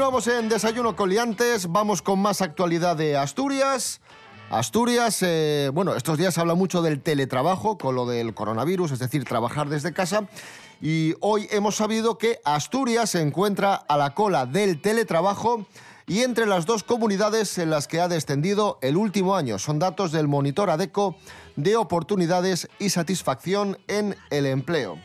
Continuamos 0.00 0.28
en 0.28 0.48
Desayuno 0.48 0.96
Coliantes, 0.96 1.70
vamos 1.70 2.00
con 2.00 2.20
más 2.20 2.40
actualidad 2.40 2.96
de 2.96 3.18
Asturias. 3.18 4.00
Asturias, 4.48 5.18
eh, 5.20 5.70
bueno, 5.74 5.94
estos 5.94 6.16
días 6.16 6.32
se 6.32 6.40
habla 6.40 6.54
mucho 6.54 6.80
del 6.80 7.02
teletrabajo 7.02 7.76
con 7.76 7.94
lo 7.94 8.06
del 8.06 8.32
coronavirus, 8.32 8.92
es 8.92 8.98
decir, 8.98 9.24
trabajar 9.24 9.68
desde 9.68 9.92
casa. 9.92 10.26
Y 10.80 11.16
hoy 11.20 11.48
hemos 11.50 11.76
sabido 11.76 12.16
que 12.16 12.40
Asturias 12.46 13.10
se 13.10 13.20
encuentra 13.20 13.74
a 13.74 13.98
la 13.98 14.14
cola 14.14 14.46
del 14.46 14.80
teletrabajo 14.80 15.66
y 16.06 16.20
entre 16.20 16.46
las 16.46 16.64
dos 16.64 16.82
comunidades 16.82 17.58
en 17.58 17.68
las 17.68 17.86
que 17.86 18.00
ha 18.00 18.08
descendido 18.08 18.78
el 18.80 18.96
último 18.96 19.36
año. 19.36 19.58
Son 19.58 19.78
datos 19.78 20.12
del 20.12 20.28
monitor 20.28 20.70
ADECO 20.70 21.14
de 21.56 21.76
oportunidades 21.76 22.70
y 22.78 22.88
satisfacción 22.88 23.76
en 23.86 24.16
el 24.30 24.46
empleo. 24.46 24.96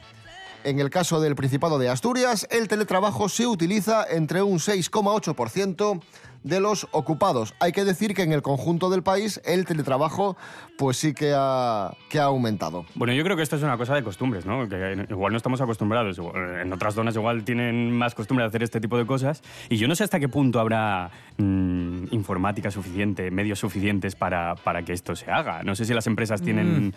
En 0.65 0.79
el 0.79 0.89
caso 0.89 1.21
del 1.21 1.35
Principado 1.35 1.77
de 1.77 1.89
Asturias, 1.89 2.47
el 2.49 2.67
teletrabajo 2.67 3.29
se 3.29 3.45
utiliza 3.45 4.03
entre 4.09 4.41
un 4.41 4.57
6,8% 4.57 6.01
de 6.41 6.59
los 6.59 6.87
ocupados. 6.91 7.53
Hay 7.59 7.71
que 7.71 7.85
decir 7.85 8.15
que 8.15 8.23
en 8.23 8.31
el 8.31 8.41
conjunto 8.41 8.89
del 8.89 9.03
país 9.03 9.39
el 9.45 9.65
teletrabajo 9.65 10.37
pues 10.75 10.97
sí 10.97 11.13
que 11.13 11.33
ha, 11.35 11.91
que 12.09 12.17
ha 12.17 12.23
aumentado. 12.23 12.83
Bueno, 12.95 13.13
yo 13.13 13.23
creo 13.23 13.37
que 13.37 13.43
esto 13.43 13.57
es 13.57 13.61
una 13.61 13.77
cosa 13.77 13.93
de 13.93 14.01
costumbres, 14.01 14.47
¿no? 14.47 14.67
Que 14.67 15.05
igual 15.07 15.33
no 15.33 15.37
estamos 15.37 15.61
acostumbrados. 15.61 16.19
En 16.59 16.73
otras 16.73 16.95
zonas 16.95 17.15
igual 17.15 17.43
tienen 17.43 17.91
más 17.91 18.15
costumbre 18.15 18.41
de 18.41 18.47
hacer 18.47 18.63
este 18.63 18.81
tipo 18.81 18.97
de 18.97 19.05
cosas. 19.05 19.43
Y 19.69 19.77
yo 19.77 19.87
no 19.87 19.93
sé 19.93 20.03
hasta 20.03 20.19
qué 20.19 20.29
punto 20.29 20.59
habrá 20.59 21.11
mm, 21.37 22.05
informática 22.09 22.71
suficiente, 22.71 23.29
medios 23.29 23.59
suficientes 23.59 24.15
para, 24.15 24.55
para 24.55 24.81
que 24.81 24.93
esto 24.93 25.15
se 25.15 25.29
haga. 25.29 25.61
No 25.61 25.75
sé 25.75 25.85
si 25.85 25.93
las 25.93 26.07
empresas 26.07 26.41
tienen... 26.41 26.87
Mm. 26.87 26.93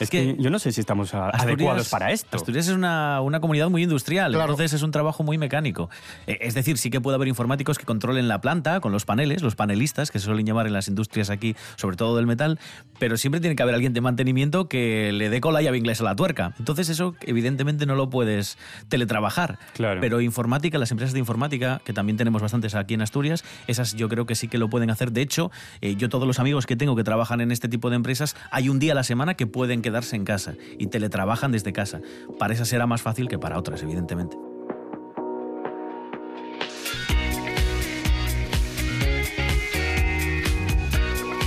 Es 0.00 0.10
que 0.10 0.36
yo 0.38 0.50
no 0.50 0.58
sé 0.58 0.72
si 0.72 0.80
estamos 0.80 1.12
Asturias- 1.14 1.42
adecuados 1.42 1.88
para 1.88 2.12
esto. 2.12 2.36
Asturias 2.36 2.68
es 2.68 2.74
una, 2.74 3.20
una 3.20 3.40
comunidad 3.40 3.68
muy 3.68 3.82
industrial, 3.82 4.32
Claro. 4.32 4.52
entonces 4.52 4.72
es 4.74 4.82
un 4.82 4.90
trabajo 4.90 5.22
muy 5.22 5.38
mecánico. 5.38 5.90
Eh, 6.26 6.38
Es 6.40 6.54
decir, 6.54 6.78
sí 6.78 6.90
que 6.90 7.00
puede 7.00 7.16
haber 7.16 7.28
informáticos 7.28 7.78
que 7.78 7.84
controlen 7.84 8.28
la 8.28 8.40
planta 8.40 8.80
con 8.80 8.92
los 8.92 9.04
paneles, 9.04 9.42
los 9.42 9.54
panelistas, 9.56 10.10
que 10.10 10.18
se 10.18 10.26
suelen 10.26 10.46
llamar 10.46 10.66
en 10.66 10.72
las 10.72 10.88
industrias 10.88 11.30
aquí, 11.30 11.56
sobre 11.76 11.96
todo 11.96 12.16
del 12.16 12.26
metal, 12.26 12.58
pero 12.98 13.16
siempre 13.16 13.40
tiene 13.40 13.56
que 13.56 13.62
haber 13.62 13.74
alguien 13.74 13.92
de 13.92 14.00
mantenimiento 14.00 14.68
que 14.68 15.10
le 15.12 15.30
dé 15.30 15.40
con 15.40 15.52
la 15.54 15.62
llave 15.62 15.78
inglesa 15.78 16.02
a 16.04 16.06
la 16.06 16.16
tuerca. 16.16 16.54
Entonces 16.58 16.88
eso 16.88 17.14
evidentemente 17.22 17.86
no 17.86 17.94
lo 17.94 18.08
puedes 18.10 18.56
teletrabajar. 18.88 19.58
Claro. 19.74 20.00
Pero 20.00 20.20
informática, 20.20 20.78
las 20.78 20.90
empresas 20.90 21.12
de 21.12 21.18
informática, 21.20 21.80
que 21.84 21.92
también 21.92 22.16
tenemos 22.16 22.42
bastantes 22.42 22.74
aquí 22.74 22.94
en 22.94 23.02
Asturias, 23.02 23.44
esas 23.66 23.94
yo 23.94 24.08
creo 24.08 24.26
que 24.26 24.34
sí 24.34 24.48
que 24.48 24.58
lo 24.58 24.68
pueden 24.68 24.90
hacer. 24.90 25.12
De 25.12 25.22
hecho, 25.22 25.50
eh, 25.80 25.94
yo 25.96 26.08
todos 26.08 26.26
los 26.26 26.38
amigos 26.38 26.66
que 26.66 26.76
tengo 26.76 26.96
que 26.96 27.04
trabajan 27.04 27.40
en 27.40 27.52
este 27.52 27.68
tipo 27.68 27.90
de 27.90 27.96
empresas, 27.96 28.36
hay 28.50 28.68
un 28.68 28.78
día 28.78 28.92
a 28.92 28.94
la 28.94 29.02
semana 29.04 29.34
que 29.34 29.46
pueden 29.46 29.82
quedarse 29.88 30.16
en 30.16 30.24
casa 30.24 30.54
y 30.78 30.88
teletrabajan 30.88 31.50
desde 31.50 31.72
casa. 31.72 32.02
Para 32.38 32.52
esas 32.52 32.68
será 32.68 32.86
más 32.86 33.00
fácil 33.00 33.26
que 33.26 33.38
para 33.38 33.56
otras, 33.56 33.82
evidentemente. 33.82 34.36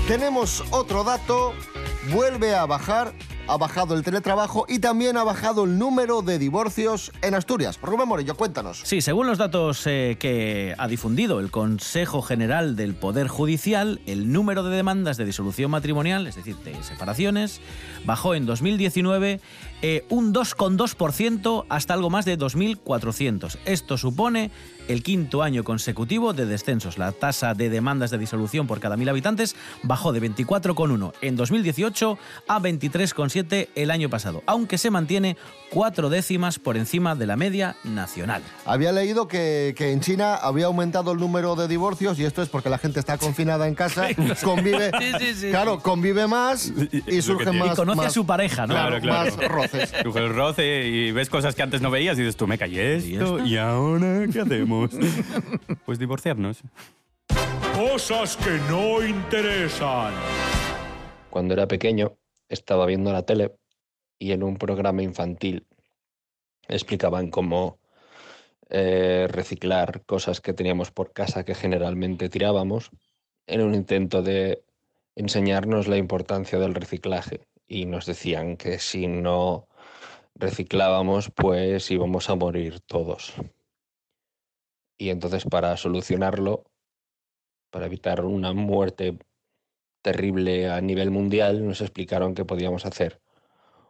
Tenemos 0.07 0.63
otro 0.71 1.03
dato, 1.03 1.53
vuelve 2.11 2.55
a 2.55 2.65
bajar, 2.65 3.13
ha 3.51 3.57
bajado 3.57 3.95
el 3.95 4.03
teletrabajo 4.03 4.65
y 4.69 4.79
también 4.79 5.17
ha 5.17 5.25
bajado 5.25 5.65
el 5.65 5.77
número 5.77 6.21
de 6.21 6.39
divorcios 6.39 7.11
en 7.21 7.35
Asturias. 7.35 7.77
Rubén 7.81 8.07
Morillo, 8.07 8.37
cuéntanos. 8.37 8.79
Sí, 8.85 9.01
según 9.01 9.27
los 9.27 9.37
datos 9.37 9.85
eh, 9.87 10.15
que 10.17 10.73
ha 10.77 10.87
difundido 10.87 11.41
el 11.41 11.51
Consejo 11.51 12.21
General 12.21 12.77
del 12.77 12.95
Poder 12.95 13.27
Judicial, 13.27 13.99
el 14.05 14.31
número 14.31 14.63
de 14.63 14.73
demandas 14.73 15.17
de 15.17 15.25
disolución 15.25 15.69
matrimonial, 15.69 16.27
es 16.27 16.37
decir, 16.37 16.55
de 16.63 16.81
separaciones, 16.81 17.59
bajó 18.05 18.35
en 18.35 18.45
2019 18.45 19.41
eh, 19.81 20.05
un 20.07 20.33
2,2% 20.33 21.65
hasta 21.67 21.93
algo 21.93 22.09
más 22.09 22.23
de 22.23 22.39
2.400. 22.39 23.57
Esto 23.65 23.97
supone 23.97 24.51
el 24.91 25.03
quinto 25.03 25.43
año 25.43 25.63
consecutivo 25.63 26.33
de 26.33 26.45
descensos. 26.45 26.97
La 26.97 27.11
tasa 27.11 27.53
de 27.53 27.69
demandas 27.69 28.11
de 28.11 28.17
disolución 28.17 28.67
por 28.67 28.79
cada 28.79 28.97
mil 28.97 29.09
habitantes 29.09 29.55
bajó 29.83 30.11
de 30.11 30.21
24,1 30.21 31.13
en 31.21 31.35
2018 31.35 32.17
a 32.47 32.59
23,7 32.59 33.69
el 33.75 33.91
año 33.91 34.09
pasado, 34.09 34.43
aunque 34.45 34.77
se 34.77 34.91
mantiene 34.91 35.37
cuatro 35.71 36.09
décimas 36.09 36.59
por 36.59 36.75
encima 36.75 37.15
de 37.15 37.25
la 37.25 37.37
media 37.37 37.77
nacional. 37.83 38.41
Había 38.65 38.91
leído 38.91 39.27
que, 39.27 39.73
que 39.77 39.91
en 39.91 40.01
China 40.01 40.35
había 40.35 40.65
aumentado 40.65 41.13
el 41.13 41.19
número 41.19 41.55
de 41.55 41.67
divorcios 41.67 42.19
y 42.19 42.25
esto 42.25 42.41
es 42.41 42.49
porque 42.49 42.69
la 42.69 42.77
gente 42.77 42.99
está 42.99 43.17
confinada 43.17 43.67
en 43.67 43.75
casa, 43.75 44.07
convive, 44.43 44.91
Sí, 44.99 45.11
sí, 45.19 45.33
sí, 45.35 45.49
claro, 45.49 45.79
convive 45.79 46.27
más 46.27 46.71
y 47.07 47.21
surgen 47.21 47.57
más... 47.57 47.73
Y 47.73 47.75
conoce 47.75 48.07
a 48.07 48.09
su 48.09 48.25
pareja, 48.25 48.67
¿no? 48.67 48.73
Claro, 48.73 48.99
Claro, 48.99 49.35
más 49.37 49.47
roces. 49.49 49.93
Tú 50.03 50.17
el 50.17 50.33
roce 50.33 50.87
y 50.87 51.11
ves 51.11 51.29
cosas 51.29 51.55
que 51.55 51.63
antes 51.63 51.81
no 51.81 51.89
veías 51.89 52.17
y 52.17 52.21
dices 52.21 52.35
tú, 52.35 52.47
me 52.47 52.57
callé 52.57 52.99
¿Y 52.99 53.15
esto? 53.15 53.45
¿y 53.45 53.57
ahora 53.57 54.25
qué 54.31 54.41
hacemos? 54.41 54.80
pues 55.85 55.99
divorciarnos. 55.99 56.61
Cosas 57.75 58.37
que 58.37 58.57
no 58.69 59.05
interesan. 59.05 60.13
Cuando 61.29 61.53
era 61.53 61.67
pequeño 61.67 62.17
estaba 62.49 62.85
viendo 62.85 63.13
la 63.13 63.23
tele 63.23 63.55
y 64.19 64.33
en 64.33 64.43
un 64.43 64.57
programa 64.57 65.01
infantil 65.01 65.65
explicaban 66.67 67.29
cómo 67.29 67.79
eh, 68.69 69.27
reciclar 69.29 70.03
cosas 70.05 70.41
que 70.41 70.53
teníamos 70.53 70.91
por 70.91 71.11
casa 71.11 71.43
que 71.43 71.55
generalmente 71.55 72.29
tirábamos 72.29 72.91
en 73.47 73.61
un 73.61 73.75
intento 73.75 74.21
de 74.21 74.63
enseñarnos 75.15 75.87
la 75.87 75.97
importancia 75.97 76.59
del 76.59 76.75
reciclaje 76.75 77.41
y 77.67 77.85
nos 77.85 78.05
decían 78.05 78.57
que 78.57 78.79
si 78.79 79.07
no 79.07 79.67
reciclábamos 80.35 81.31
pues 81.31 81.89
íbamos 81.91 82.29
a 82.29 82.35
morir 82.35 82.79
todos. 82.81 83.33
Y 85.01 85.09
entonces 85.09 85.45
para 85.45 85.75
solucionarlo, 85.77 86.63
para 87.71 87.87
evitar 87.87 88.23
una 88.23 88.53
muerte 88.53 89.17
terrible 90.03 90.69
a 90.69 90.79
nivel 90.79 91.09
mundial, 91.09 91.65
nos 91.65 91.81
explicaron 91.81 92.35
que 92.35 92.45
podíamos 92.45 92.85
hacer 92.85 93.19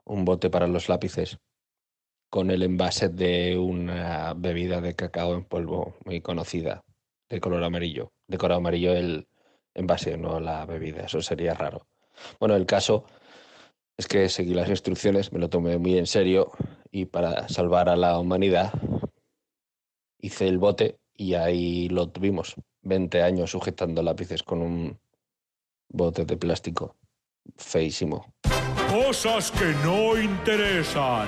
un 0.05 0.23
bote 0.23 0.49
para 0.49 0.67
los 0.67 0.87
lápices 0.87 1.37
con 2.29 2.49
el 2.49 2.63
envase 2.63 3.09
de 3.09 3.57
una 3.57 4.33
bebida 4.37 4.79
de 4.79 4.95
cacao 4.95 5.35
en 5.35 5.43
polvo 5.43 5.97
muy 6.05 6.21
conocida, 6.21 6.85
de 7.27 7.41
color 7.41 7.65
amarillo. 7.65 8.13
De 8.27 8.37
color 8.37 8.59
amarillo 8.59 8.93
el 8.93 9.27
envase, 9.73 10.15
no 10.15 10.39
la 10.39 10.65
bebida, 10.65 11.07
eso 11.07 11.21
sería 11.21 11.53
raro. 11.55 11.87
Bueno, 12.39 12.55
el 12.55 12.65
caso 12.65 13.03
es 13.97 14.07
que 14.07 14.29
seguí 14.29 14.53
las 14.53 14.69
instrucciones, 14.69 15.33
me 15.33 15.39
lo 15.39 15.49
tomé 15.49 15.77
muy 15.77 15.97
en 15.97 16.07
serio 16.07 16.51
y 16.89 17.03
para 17.03 17.49
salvar 17.49 17.89
a 17.89 17.97
la 17.97 18.17
humanidad 18.17 18.71
hice 20.21 20.47
el 20.47 20.57
bote 20.57 21.00
y 21.21 21.35
ahí 21.35 21.87
lo 21.89 22.09
tuvimos. 22.09 22.55
20 22.81 23.21
años 23.21 23.51
sujetando 23.51 24.01
lápices 24.01 24.41
con 24.41 24.63
un 24.63 24.99
bote 25.87 26.25
de 26.25 26.35
plástico. 26.35 26.95
Feísimo. 27.57 28.33
Cosas 28.89 29.51
que 29.51 29.71
no 29.83 30.19
interesan. 30.19 31.27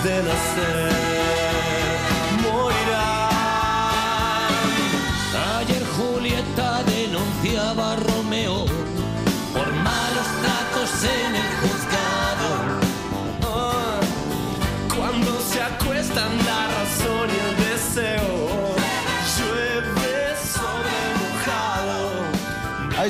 antes 0.00 0.12
de 0.12 0.22
nacer 0.22 0.89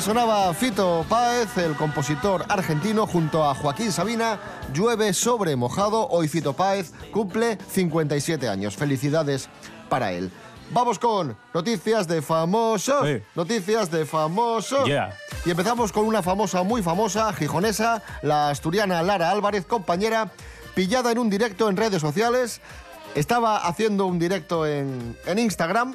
Ahí 0.01 0.05
sonaba 0.05 0.51
Fito 0.55 1.05
Páez, 1.07 1.55
el 1.59 1.75
compositor 1.75 2.43
argentino, 2.49 3.05
junto 3.05 3.47
a 3.47 3.53
Joaquín 3.53 3.91
Sabina. 3.91 4.39
Llueve 4.73 5.13
sobre 5.13 5.55
mojado. 5.55 6.07
Hoy 6.09 6.27
Fito 6.27 6.53
Páez 6.53 6.91
cumple 7.11 7.59
57 7.69 8.49
años. 8.49 8.75
Felicidades 8.75 9.47
para 9.89 10.11
él. 10.11 10.31
Vamos 10.71 10.97
con 10.97 11.37
noticias 11.53 12.07
de 12.07 12.23
famosos. 12.23 13.07
Noticias 13.35 13.91
de 13.91 14.07
famosos. 14.07 14.87
Yeah. 14.87 15.15
Y 15.45 15.51
empezamos 15.51 15.91
con 15.91 16.07
una 16.07 16.23
famosa, 16.23 16.63
muy 16.63 16.81
famosa, 16.81 17.31
gijonesa, 17.33 18.01
la 18.23 18.49
asturiana 18.49 19.03
Lara 19.03 19.29
Álvarez, 19.29 19.67
compañera, 19.67 20.31
pillada 20.73 21.11
en 21.11 21.19
un 21.19 21.29
directo 21.29 21.69
en 21.69 21.77
redes 21.77 22.01
sociales. 22.01 22.59
Estaba 23.13 23.67
haciendo 23.67 24.07
un 24.07 24.17
directo 24.17 24.65
en, 24.65 25.15
en 25.27 25.37
Instagram 25.37 25.93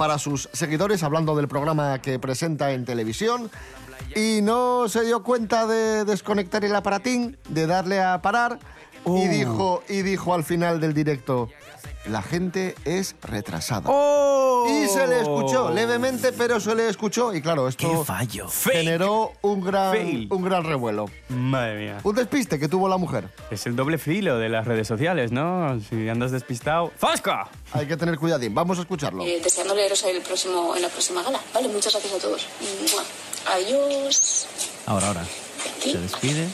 para 0.00 0.18
sus 0.18 0.48
seguidores, 0.54 1.02
hablando 1.02 1.36
del 1.36 1.46
programa 1.46 2.00
que 2.00 2.18
presenta 2.18 2.72
en 2.72 2.86
televisión. 2.86 3.50
Y 4.16 4.40
no 4.40 4.88
se 4.88 5.04
dio 5.04 5.22
cuenta 5.22 5.66
de 5.66 6.06
desconectar 6.06 6.64
el 6.64 6.74
aparatín, 6.74 7.36
de 7.50 7.66
darle 7.66 8.00
a 8.00 8.22
parar. 8.22 8.58
Y, 9.06 9.28
dijo, 9.28 9.82
y 9.88 10.02
dijo 10.02 10.34
al 10.34 10.44
final 10.44 10.80
del 10.80 10.94
directo, 10.94 11.48
la 12.06 12.22
gente 12.22 12.74
es 12.84 13.14
retrasada. 13.22 13.90
Y 14.68 14.86
se 14.88 15.06
le 15.06 15.20
escuchó 15.20 15.70
levemente, 15.70 16.32
pero 16.32 16.60
se 16.60 16.74
le 16.74 16.88
escuchó. 16.88 17.34
Y 17.34 17.40
claro, 17.40 17.68
esto 17.68 17.90
¡Qué 17.90 18.04
fallo! 18.04 18.48
generó 18.48 19.32
un 19.42 19.60
gran, 19.60 20.26
un 20.30 20.42
gran 20.42 20.64
revuelo. 20.64 21.10
Madre 21.28 21.78
mía. 21.78 21.98
Un 22.02 22.14
despiste 22.14 22.58
que 22.58 22.68
tuvo 22.68 22.88
la 22.88 22.96
mujer. 22.96 23.28
Es 23.50 23.66
el 23.66 23.76
doble 23.76 23.98
filo 23.98 24.38
de 24.38 24.48
las 24.48 24.66
redes 24.66 24.86
sociales, 24.86 25.32
¿no? 25.32 25.78
Si 25.88 26.08
andas 26.08 26.30
despistado. 26.30 26.92
¡Fasca! 26.96 27.48
Hay 27.72 27.86
que 27.86 27.96
tener 27.96 28.18
cuidadín. 28.18 28.54
Vamos 28.54 28.78
a 28.78 28.82
escucharlo. 28.82 29.24
Eh, 29.24 29.40
deseando 29.42 29.74
leeros 29.74 30.02
el 30.04 30.20
próximo, 30.22 30.76
en 30.76 30.82
la 30.82 30.88
próxima 30.88 31.22
gala. 31.22 31.40
Vale, 31.54 31.68
muchas 31.68 31.92
gracias 31.92 32.14
a 32.14 32.18
todos. 32.18 32.46
Adiós. 33.46 34.46
Ahora, 34.86 35.08
ahora. 35.08 35.24
Se 35.80 35.98
despide. 35.98 36.48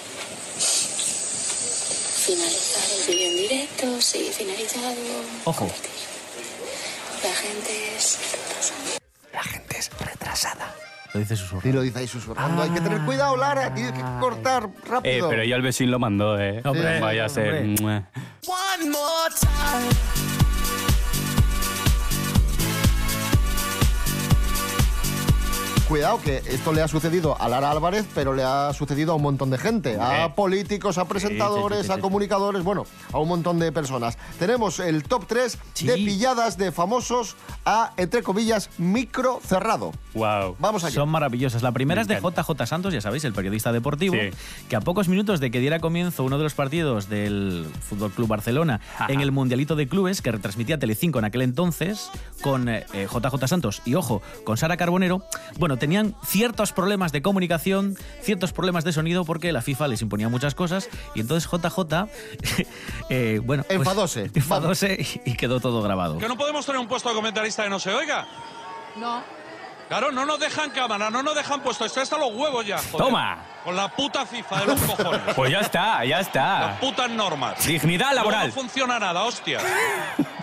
Finalizar 2.27 2.83
el 2.99 3.07
vídeo 3.17 3.31
en 3.31 3.37
directo, 3.37 4.01
sí, 4.01 4.31
finalizado. 4.33 4.95
Ojo. 5.45 5.71
La 7.23 7.35
gente 7.35 7.97
es 7.97 8.19
La 9.33 9.43
gente 9.45 9.79
es 9.79 9.91
retrasada. 10.01 10.75
Lo 11.15 11.21
dice 11.21 11.37
susurrando. 11.37 11.69
Y 11.69 11.73
lo 11.73 11.83
dice 11.83 11.99
ahí 12.01 12.09
susurrando. 12.09 12.63
Hay 12.63 12.71
que 12.71 12.81
tener 12.81 13.01
cuidado, 13.03 13.37
Lara. 13.37 13.73
Tienes 13.73 13.93
que 13.93 14.03
cortar 14.21 14.65
Eh, 14.65 14.89
rápido. 14.89 15.29
pero 15.31 15.45
ya 15.45 15.57
el 15.57 15.63
vecino 15.63 15.93
lo 15.93 15.99
mandó, 16.01 16.39
¿eh? 16.41 16.61
Hombre, 16.65 17.01
Vaya 17.01 17.27
a 17.27 17.29
ser. 17.29 17.63
hombre. 17.63 18.03
One 18.47 18.91
more 18.91 19.35
time. 19.41 20.46
Cuidado 25.89 26.21
que 26.21 26.39
esto 26.49 26.73
le 26.73 26.83
ha 26.83 26.89
sucedido 26.89 27.41
a 27.41 27.49
Lara 27.49 27.71
Álvarez, 27.71 28.07
pero 28.13 28.35
le 28.35 28.43
ha 28.43 28.73
sucedido 28.73 29.13
a 29.13 29.15
un 29.15 29.23
montón 29.23 29.51
de 29.51 29.59
gente. 29.59 29.97
A 30.01 30.35
políticos, 30.35 30.99
a 30.99 31.05
presentadores, 31.05 31.91
a 31.91 31.99
comunicadores, 31.99 32.65
bueno, 32.65 32.87
a 33.13 33.21
un 33.21 33.29
montón 33.29 33.61
de 33.61 33.71
personas. 33.71 34.19
Tenemos 34.41 34.81
el 34.81 35.05
top 35.05 35.27
3 35.29 35.57
de 35.83 35.95
pilladas 35.95 36.59
de 36.59 36.73
famosos 36.73 37.37
a, 37.65 37.93
entre 37.99 38.25
comillas, 38.25 38.69
micro 38.79 39.39
cerrado. 39.47 39.93
Wow. 40.15 40.57
Vamos 40.59 40.83
allá. 40.83 40.95
Son 40.97 41.09
maravillosas. 41.09 41.63
La 41.63 41.71
primera 41.71 42.03
es 42.03 42.09
de 42.09 42.17
JJ 42.21 42.67
Santos, 42.67 42.93
ya 42.93 43.01
sabéis, 43.01 43.25
el 43.25 43.33
periodista 43.33 43.71
deportivo, 43.71 44.17
Sí. 44.17 44.31
que 44.69 44.75
a 44.75 44.81
pocos 44.81 45.07
minutos 45.09 45.39
de 45.39 45.53
que 45.53 45.61
diera 45.61 45.79
comienzo 45.79 46.25
uno 46.25 46.37
de 46.37 46.43
los 46.45 46.55
partidos 46.55 47.09
del 47.09 47.65
Fútbol 47.89 48.11
Club 48.11 48.27
Barcelona 48.27 48.81
en 49.09 49.21
el 49.21 49.31
Mundialito 49.31 49.77
de 49.77 49.87
Clubes, 49.87 50.21
que 50.21 50.33
retransmitía 50.33 50.79
Telecinco 50.81 51.21
en 51.21 51.27
aquel 51.27 51.43
entonces, 51.43 52.11
con 52.43 52.69
eh, 52.69 52.87
JJ 52.93 53.47
Santos 53.47 53.83
y, 53.85 53.95
ojo, 53.95 54.21
con 54.43 54.57
Sara 54.57 54.77
Carbonero, 54.77 55.23
bueno, 55.59 55.76
tenían 55.77 56.15
ciertos 56.25 56.73
problemas 56.73 57.13
de 57.13 57.23
comunicación, 57.23 57.97
ciertos 58.23 58.53
problemas 58.53 58.85
de 58.85 58.93
sonido, 58.93 59.25
porque 59.25 59.53
la 59.53 59.63
FIFA 59.63 59.89
les 59.89 60.03
imponía 60.03 60.29
muchas 60.29 60.55
cosas, 60.55 60.89
y 61.15 61.21
entonces 61.21 61.51
JJ, 61.51 62.09
eh, 63.11 63.41
bueno... 63.45 63.63
pues, 63.65 63.79
Enfadóse. 63.79 64.31
enfadóse 64.35 65.07
y 65.25 65.35
quedó 65.37 65.61
todo 65.61 65.83
grabado. 65.83 66.19
¿Que 66.19 66.29
no 66.29 66.37
podemos 66.37 66.65
tener 66.67 66.81
un 66.81 66.89
puesto 66.89 67.09
de 67.09 67.15
comentarista 67.15 67.63
que 67.65 67.71
no 67.71 67.79
se 67.79 67.93
oiga? 67.93 68.27
No. 68.97 69.23
Claro, 69.89 70.11
no 70.11 70.27
nos 70.27 70.41
dejan 70.41 70.71
cámara, 70.71 71.11
no 71.11 71.23
nos 71.23 71.37
dejan 71.37 71.63
puesto. 71.63 71.85
Esto 71.85 72.01
hasta 72.01 72.19
los 72.19 72.35
huevos 72.35 72.67
ya. 72.67 72.79
joder. 72.79 73.07
Toma. 73.07 73.39
Con 73.63 73.77
la 73.77 73.95
puta 73.95 74.27
FIFA 74.27 74.61
de 74.61 74.67
los 74.67 74.81
cojones. 74.97 75.21
Pues 75.37 75.53
ya 75.53 75.61
está, 75.61 76.05
ya 76.05 76.19
Las 76.19 76.27
está. 76.27 76.77
putas 76.81 77.09
normas. 77.11 77.65
Dignidad 77.65 78.13
laboral. 78.13 78.49
No 78.49 78.55
funciona 78.55 78.99
nada, 78.99 79.23
hostia. 79.25 79.61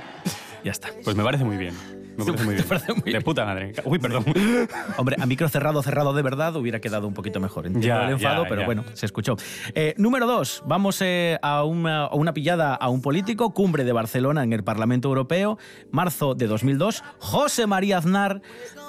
Ya 0.63 0.71
está. 0.71 0.87
Pues 1.03 1.13
me 1.17 1.25
parece 1.25 1.43
muy 1.43 1.57
bien. 1.57 1.75
Me 2.17 2.25
parece 2.63 2.93
muy 2.93 3.01
bien. 3.05 3.17
De 3.19 3.21
puta 3.21 3.45
madre. 3.45 3.73
Uy, 3.85 3.99
perdón. 3.99 4.25
Hombre, 4.97 5.15
a 5.19 5.25
micro 5.25 5.47
cerrado, 5.49 5.81
cerrado 5.83 6.13
de 6.13 6.21
verdad, 6.21 6.55
hubiera 6.55 6.79
quedado 6.79 7.07
un 7.07 7.13
poquito 7.13 7.39
mejor. 7.39 7.65
Entiendo 7.67 7.87
Ya, 7.87 8.05
el 8.05 8.13
enfado, 8.13 8.43
ya, 8.43 8.49
pero 8.49 8.61
ya. 8.61 8.65
bueno, 8.65 8.83
se 8.93 9.05
escuchó. 9.05 9.35
Eh, 9.75 9.93
número 9.97 10.25
dos, 10.27 10.63
vamos 10.65 11.01
eh, 11.01 11.37
a, 11.41 11.63
una, 11.63 12.05
a 12.05 12.15
una 12.15 12.33
pillada 12.33 12.75
a 12.75 12.89
un 12.89 13.01
político, 13.01 13.53
cumbre 13.53 13.83
de 13.83 13.91
Barcelona 13.91 14.43
en 14.43 14.53
el 14.53 14.63
Parlamento 14.63 15.07
Europeo, 15.07 15.57
marzo 15.91 16.35
de 16.35 16.47
2002. 16.47 17.03
José 17.19 17.67
María 17.67 17.97
Aznar 17.97 18.41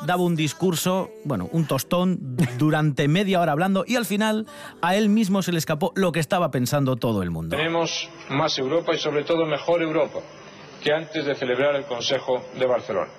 daba 0.07 0.23
un 0.23 0.37
discurso, 0.37 1.11
bueno, 1.25 1.49
un 1.53 1.67
tostón 1.67 2.19
durante 2.59 3.09
media 3.09 3.41
hora 3.41 3.53
hablando 3.53 3.85
y 3.87 3.97
al 3.97 4.05
final 4.05 4.47
a 4.83 4.97
él 4.97 5.09
mismo 5.09 5.43
se 5.43 5.53
le 5.53 5.59
escapó 5.59 5.93
lo 5.97 6.13
que 6.13 6.21
estaba 6.21 6.51
pensando 6.51 6.97
todo 6.97 7.23
el 7.23 7.31
mundo. 7.31 7.57
Tenemos 7.57 8.09
más 8.31 8.59
Europa 8.59 8.93
y 8.95 8.99
sobre 8.99 9.25
todo 9.25 9.47
mejor 9.47 9.83
Europa 9.83 10.21
que 10.85 10.92
antes 10.92 11.25
de 11.25 11.35
celebrar 11.35 11.75
el 11.77 11.87
Consejo 11.87 12.44
de 12.59 12.66
Barcelona. 12.66 13.11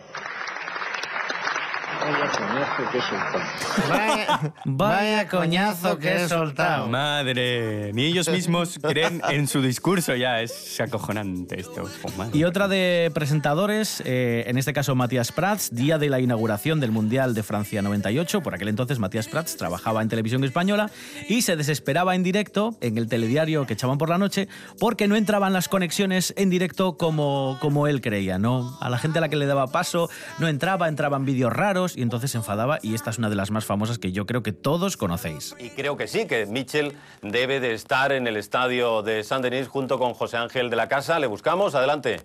Vaya, 4.65 5.27
coñazo 5.27 5.97
que 5.97 6.15
he 6.15 6.27
soltado. 6.27 6.87
Madre. 6.87 7.91
Ni 7.93 8.05
ellos 8.05 8.29
mismos 8.29 8.79
creen 8.81 9.21
en 9.29 9.47
su 9.47 9.61
discurso 9.61 10.15
ya. 10.15 10.41
Es 10.41 10.79
acojonante 10.79 11.59
esto. 11.59 11.83
Oh. 11.83 12.25
Y 12.33 12.43
otra 12.43 12.67
de 12.67 13.11
presentadores, 13.13 14.01
eh, 14.05 14.43
en 14.47 14.57
este 14.57 14.73
caso 14.73 14.95
Matías 14.95 15.31
Prats, 15.31 15.73
día 15.73 15.97
de 15.97 16.09
la 16.09 16.19
inauguración 16.19 16.79
del 16.79 16.91
Mundial 16.91 17.33
de 17.33 17.43
Francia 17.43 17.81
98. 17.81 18.41
Por 18.41 18.55
aquel 18.55 18.67
entonces 18.67 18.99
Matías 18.99 19.27
Prats 19.27 19.57
trabajaba 19.57 20.01
en 20.01 20.09
televisión 20.09 20.43
española 20.43 20.91
y 21.27 21.41
se 21.41 21.55
desesperaba 21.55 22.15
en 22.15 22.23
directo 22.23 22.75
en 22.81 22.97
el 22.97 23.07
telediario 23.07 23.65
que 23.65 23.73
echaban 23.73 23.97
por 23.97 24.09
la 24.09 24.17
noche 24.17 24.47
porque 24.79 25.07
no 25.07 25.15
entraban 25.15 25.53
las 25.53 25.67
conexiones 25.67 26.33
en 26.37 26.49
directo 26.49 26.97
como, 26.97 27.57
como 27.61 27.87
él 27.87 28.01
creía. 28.01 28.37
¿no? 28.37 28.77
A 28.81 28.89
la 28.89 28.97
gente 28.97 29.19
a 29.19 29.21
la 29.21 29.29
que 29.29 29.35
le 29.35 29.45
daba 29.45 29.67
paso 29.67 30.09
no 30.39 30.47
entraba, 30.47 30.87
entraban 30.87 31.25
vídeos 31.25 31.51
raros 31.51 31.94
y 31.95 32.01
entonces 32.01 32.31
se 32.31 32.37
enfadaba 32.37 32.79
y 32.81 32.93
esta 32.95 33.09
es 33.09 33.17
una 33.17 33.29
de 33.29 33.35
las 33.35 33.51
más 33.51 33.65
famosas 33.65 33.97
que 33.99 34.11
yo 34.11 34.25
creo 34.25 34.43
que 34.43 34.51
todos 34.51 34.97
conocéis. 34.97 35.55
Y 35.59 35.69
creo 35.69 35.97
que 35.97 36.07
sí, 36.07 36.27
que 36.27 36.45
Mitchell 36.45 36.93
debe 37.21 37.59
de 37.59 37.73
estar 37.73 38.11
en 38.11 38.27
el 38.27 38.37
estadio 38.37 39.01
de 39.01 39.23
Saint-Denis 39.23 39.67
junto 39.67 39.97
con 39.99 40.13
José 40.13 40.37
Ángel 40.37 40.69
de 40.69 40.75
la 40.75 40.87
Casa. 40.87 41.19
Le 41.19 41.27
buscamos, 41.27 41.75
adelante. 41.75 42.21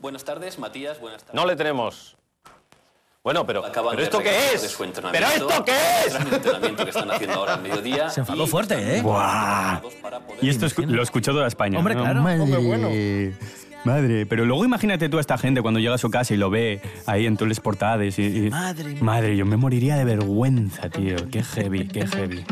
Buenas 0.00 0.24
tardes, 0.24 0.58
Matías. 0.58 1.00
Buenas 1.00 1.22
tardes. 1.22 1.34
No 1.34 1.46
le 1.46 1.56
tenemos. 1.56 2.16
Bueno, 3.22 3.46
pero, 3.46 3.62
¿pero 3.72 4.02
esto 4.02 4.18
qué 4.18 4.52
es? 4.52 4.60
de 4.60 4.68
su 4.68 4.84
¿Pero 5.10 5.26
esto 5.28 5.64
qué 5.64 5.72
es? 6.06 6.12
tras 6.12 6.26
el 6.26 6.34
entrenamiento 6.34 6.84
que 6.84 6.90
están 6.90 7.10
haciendo 7.10 7.36
ahora 7.38 7.54
al 7.54 7.62
mediodía. 7.62 8.10
Se 8.10 8.20
enfadó 8.20 8.46
fuerte, 8.46 8.98
¿eh? 8.98 9.00
Buah. 9.00 9.80
Y 10.42 10.50
esto 10.50 10.66
escu- 10.66 10.84
lo 10.86 11.02
escuchó 11.02 11.32
toda 11.32 11.46
España. 11.46 11.78
Hombre, 11.78 11.94
¿no? 11.94 12.02
claro. 12.02 12.20
Hombre, 12.20 12.58
bueno. 12.58 12.88
Madre, 13.84 14.24
pero 14.26 14.44
luego 14.44 14.64
imagínate 14.64 15.08
tú 15.08 15.18
a 15.18 15.20
esta 15.20 15.36
gente 15.36 15.60
cuando 15.62 15.78
llega 15.80 15.94
a 15.94 15.98
su 15.98 16.10
casa 16.10 16.32
y 16.34 16.36
lo 16.36 16.48
ve 16.50 16.80
ahí 17.06 17.26
en 17.26 17.36
todas 17.36 17.50
las 17.50 17.60
portadas 17.60 18.18
y, 18.18 18.46
y- 18.46 18.50
Madre. 18.50 18.96
Madre, 19.02 19.36
yo 19.36 19.44
me 19.46 19.56
moriría 19.56 19.96
de 19.96 20.04
vergüenza, 20.04 20.88
tío. 20.88 21.16
Qué 21.30 21.42
heavy, 21.42 21.86
qué 21.88 22.06
heavy. 22.06 22.44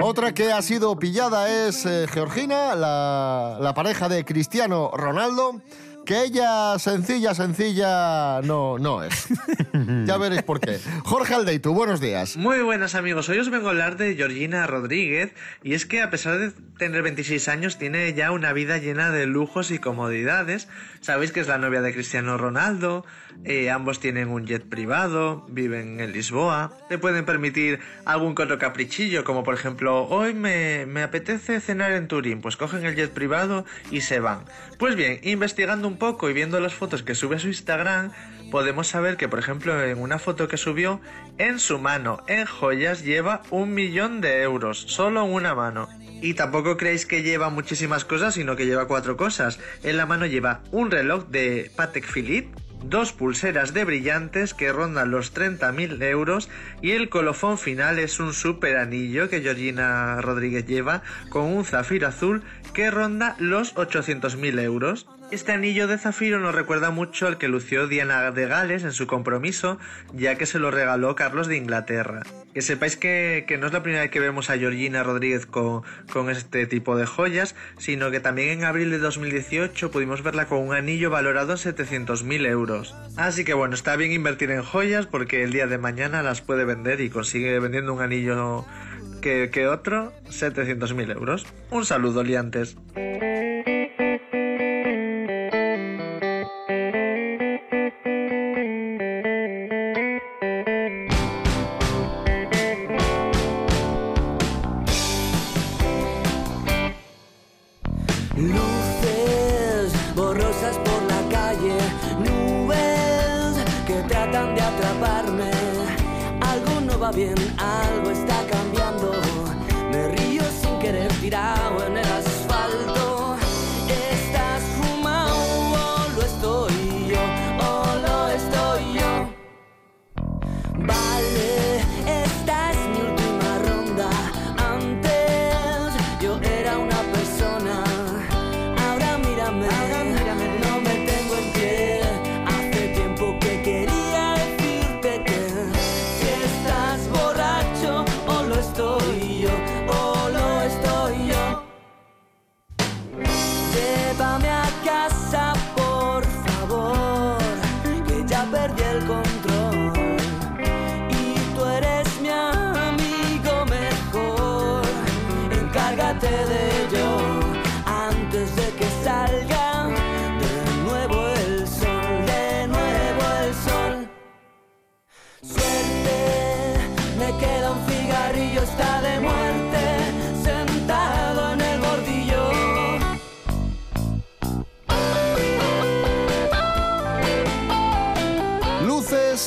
Otra 0.00 0.32
que 0.32 0.52
ha 0.52 0.62
sido 0.62 0.98
pillada 0.98 1.48
es 1.68 1.84
eh, 1.86 2.06
Georgina, 2.12 2.74
la, 2.74 3.58
la 3.60 3.74
pareja 3.74 4.08
de 4.08 4.24
Cristiano 4.24 4.90
Ronaldo, 4.94 5.60
que 6.08 6.22
ella 6.22 6.78
sencilla, 6.78 7.34
sencilla 7.34 8.40
no, 8.40 8.78
no 8.78 9.04
es. 9.04 9.28
ya 10.06 10.16
veréis 10.16 10.42
por 10.42 10.58
qué. 10.58 10.78
Jorge 11.04 11.34
Aldeitu, 11.34 11.74
buenos 11.74 12.00
días. 12.00 12.38
Muy 12.38 12.62
buenas 12.62 12.94
amigos, 12.94 13.28
hoy 13.28 13.38
os 13.38 13.50
vengo 13.50 13.66
a 13.66 13.72
hablar 13.72 13.98
de 13.98 14.16
Georgina 14.16 14.66
Rodríguez 14.66 15.34
y 15.62 15.74
es 15.74 15.84
que 15.84 16.00
a 16.00 16.08
pesar 16.08 16.38
de 16.38 16.52
tener 16.78 17.02
26 17.02 17.48
años 17.48 17.76
tiene 17.76 18.14
ya 18.14 18.30
una 18.30 18.54
vida 18.54 18.78
llena 18.78 19.10
de 19.10 19.26
lujos 19.26 19.70
y 19.70 19.80
comodidades. 19.80 20.68
Sabéis 21.02 21.30
que 21.30 21.40
es 21.40 21.46
la 21.46 21.58
novia 21.58 21.82
de 21.82 21.92
Cristiano 21.92 22.38
Ronaldo, 22.38 23.04
eh, 23.44 23.70
ambos 23.70 24.00
tienen 24.00 24.28
un 24.28 24.46
jet 24.46 24.66
privado, 24.66 25.44
viven 25.50 26.00
en 26.00 26.12
Lisboa, 26.12 26.72
le 26.88 26.96
pueden 26.96 27.26
permitir 27.26 27.80
algún 28.06 28.30
otro 28.30 28.58
caprichillo 28.58 29.24
como 29.24 29.44
por 29.44 29.54
ejemplo 29.54 30.04
hoy 30.08 30.32
me, 30.32 30.86
me 30.86 31.02
apetece 31.02 31.60
cenar 31.60 31.92
en 31.92 32.08
Turín, 32.08 32.40
pues 32.40 32.56
cogen 32.56 32.86
el 32.86 32.96
jet 32.96 33.12
privado 33.12 33.66
y 33.90 34.00
se 34.00 34.20
van. 34.20 34.44
Pues 34.78 34.96
bien, 34.96 35.20
investigando 35.22 35.86
un 35.86 35.97
poco 35.98 36.30
y 36.30 36.32
viendo 36.32 36.60
las 36.60 36.74
fotos 36.74 37.02
que 37.02 37.14
sube 37.14 37.36
a 37.36 37.38
su 37.38 37.48
Instagram, 37.48 38.12
podemos 38.50 38.88
saber 38.88 39.16
que, 39.16 39.28
por 39.28 39.38
ejemplo, 39.38 39.82
en 39.82 39.98
una 39.98 40.18
foto 40.18 40.48
que 40.48 40.56
subió, 40.56 41.00
en 41.38 41.58
su 41.58 41.78
mano, 41.78 42.22
en 42.26 42.46
joyas, 42.46 43.04
lleva 43.04 43.42
un 43.50 43.74
millón 43.74 44.20
de 44.20 44.42
euros, 44.42 44.78
solo 44.78 45.24
en 45.24 45.32
una 45.32 45.54
mano. 45.54 45.88
Y 46.20 46.34
tampoco 46.34 46.76
creéis 46.76 47.06
que 47.06 47.22
lleva 47.22 47.50
muchísimas 47.50 48.04
cosas, 48.04 48.34
sino 48.34 48.56
que 48.56 48.66
lleva 48.66 48.88
cuatro 48.88 49.16
cosas. 49.16 49.60
En 49.82 49.96
la 49.96 50.06
mano 50.06 50.26
lleva 50.26 50.62
un 50.72 50.90
reloj 50.90 51.26
de 51.28 51.70
Patek 51.76 52.06
Philippe, 52.10 52.50
dos 52.82 53.12
pulseras 53.12 53.74
de 53.74 53.84
brillantes 53.84 54.54
que 54.54 54.72
rondan 54.72 55.10
los 55.10 55.34
30.000 55.34 56.02
euros 56.02 56.48
y 56.80 56.92
el 56.92 57.08
colofón 57.08 57.58
final 57.58 57.98
es 57.98 58.20
un 58.20 58.32
super 58.32 58.76
anillo 58.76 59.28
que 59.28 59.40
Georgina 59.40 60.20
Rodríguez 60.20 60.66
lleva 60.66 61.02
con 61.28 61.44
un 61.44 61.64
zafiro 61.64 62.08
azul 62.08 62.42
que 62.74 62.90
ronda 62.90 63.36
los 63.38 63.74
800.000 63.74 64.60
euros. 64.60 65.06
Este 65.30 65.52
anillo 65.52 65.86
de 65.86 65.98
zafiro 65.98 66.38
nos 66.38 66.54
recuerda 66.54 66.90
mucho 66.90 67.26
al 67.26 67.36
que 67.36 67.48
lució 67.48 67.86
Diana 67.86 68.30
de 68.30 68.46
Gales 68.46 68.82
en 68.84 68.92
su 68.92 69.06
compromiso, 69.06 69.78
ya 70.14 70.36
que 70.36 70.46
se 70.46 70.58
lo 70.58 70.70
regaló 70.70 71.14
Carlos 71.16 71.48
de 71.48 71.58
Inglaterra. 71.58 72.22
Que 72.54 72.62
sepáis 72.62 72.96
que, 72.96 73.44
que 73.46 73.58
no 73.58 73.66
es 73.66 73.74
la 73.74 73.82
primera 73.82 74.04
vez 74.04 74.10
que 74.10 74.20
vemos 74.20 74.48
a 74.48 74.56
Georgina 74.56 75.02
Rodríguez 75.02 75.44
con, 75.44 75.82
con 76.10 76.30
este 76.30 76.66
tipo 76.66 76.96
de 76.96 77.04
joyas, 77.04 77.54
sino 77.76 78.10
que 78.10 78.20
también 78.20 78.48
en 78.48 78.64
abril 78.64 78.90
de 78.90 78.98
2018 78.98 79.90
pudimos 79.90 80.22
verla 80.22 80.46
con 80.46 80.60
un 80.60 80.74
anillo 80.74 81.10
valorado 81.10 81.52
en 81.52 81.58
700.000 81.58 82.46
euros. 82.46 82.96
Así 83.18 83.44
que 83.44 83.52
bueno, 83.52 83.74
está 83.74 83.96
bien 83.96 84.12
invertir 84.12 84.50
en 84.50 84.62
joyas 84.62 85.06
porque 85.06 85.42
el 85.42 85.52
día 85.52 85.66
de 85.66 85.76
mañana 85.76 86.22
las 86.22 86.40
puede 86.40 86.64
vender 86.64 87.02
y 87.02 87.10
consigue 87.10 87.60
vendiendo 87.60 87.92
un 87.92 88.00
anillo 88.00 88.64
que, 89.20 89.50
que 89.50 89.68
otro 89.68 90.14
700.000 90.30 91.12
euros. 91.12 91.46
Un 91.70 91.84
saludo, 91.84 92.24
liantes. 92.24 92.78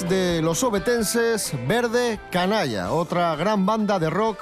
De 0.07 0.41
los 0.41 0.63
obetenses, 0.63 1.53
Verde 1.67 2.19
Canalla, 2.31 2.91
otra 2.91 3.35
gran 3.35 3.65
banda 3.65 3.99
de 3.99 4.09
rock 4.09 4.39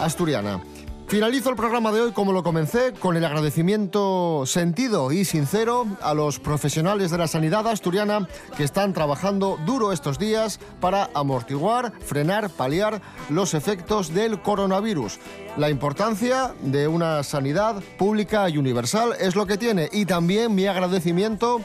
asturiana. 0.00 0.60
Finalizo 1.08 1.50
el 1.50 1.56
programa 1.56 1.90
de 1.90 2.00
hoy 2.00 2.12
como 2.12 2.32
lo 2.32 2.44
comencé, 2.44 2.92
con 2.92 3.16
el 3.16 3.24
agradecimiento 3.24 4.44
sentido 4.46 5.10
y 5.10 5.24
sincero 5.24 5.86
a 6.02 6.14
los 6.14 6.38
profesionales 6.38 7.10
de 7.10 7.18
la 7.18 7.26
sanidad 7.26 7.66
asturiana 7.66 8.28
que 8.56 8.62
están 8.62 8.92
trabajando 8.92 9.58
duro 9.66 9.90
estos 9.90 10.20
días 10.20 10.60
para 10.80 11.10
amortiguar, 11.14 11.92
frenar, 12.00 12.48
paliar 12.50 13.02
los 13.28 13.54
efectos 13.54 14.14
del 14.14 14.40
coronavirus. 14.40 15.18
La 15.56 15.68
importancia 15.68 16.54
de 16.62 16.86
una 16.86 17.24
sanidad 17.24 17.82
pública 17.98 18.48
y 18.48 18.58
universal 18.58 19.14
es 19.18 19.34
lo 19.34 19.46
que 19.46 19.58
tiene 19.58 19.88
y 19.90 20.04
también 20.04 20.54
mi 20.54 20.66
agradecimiento 20.66 21.60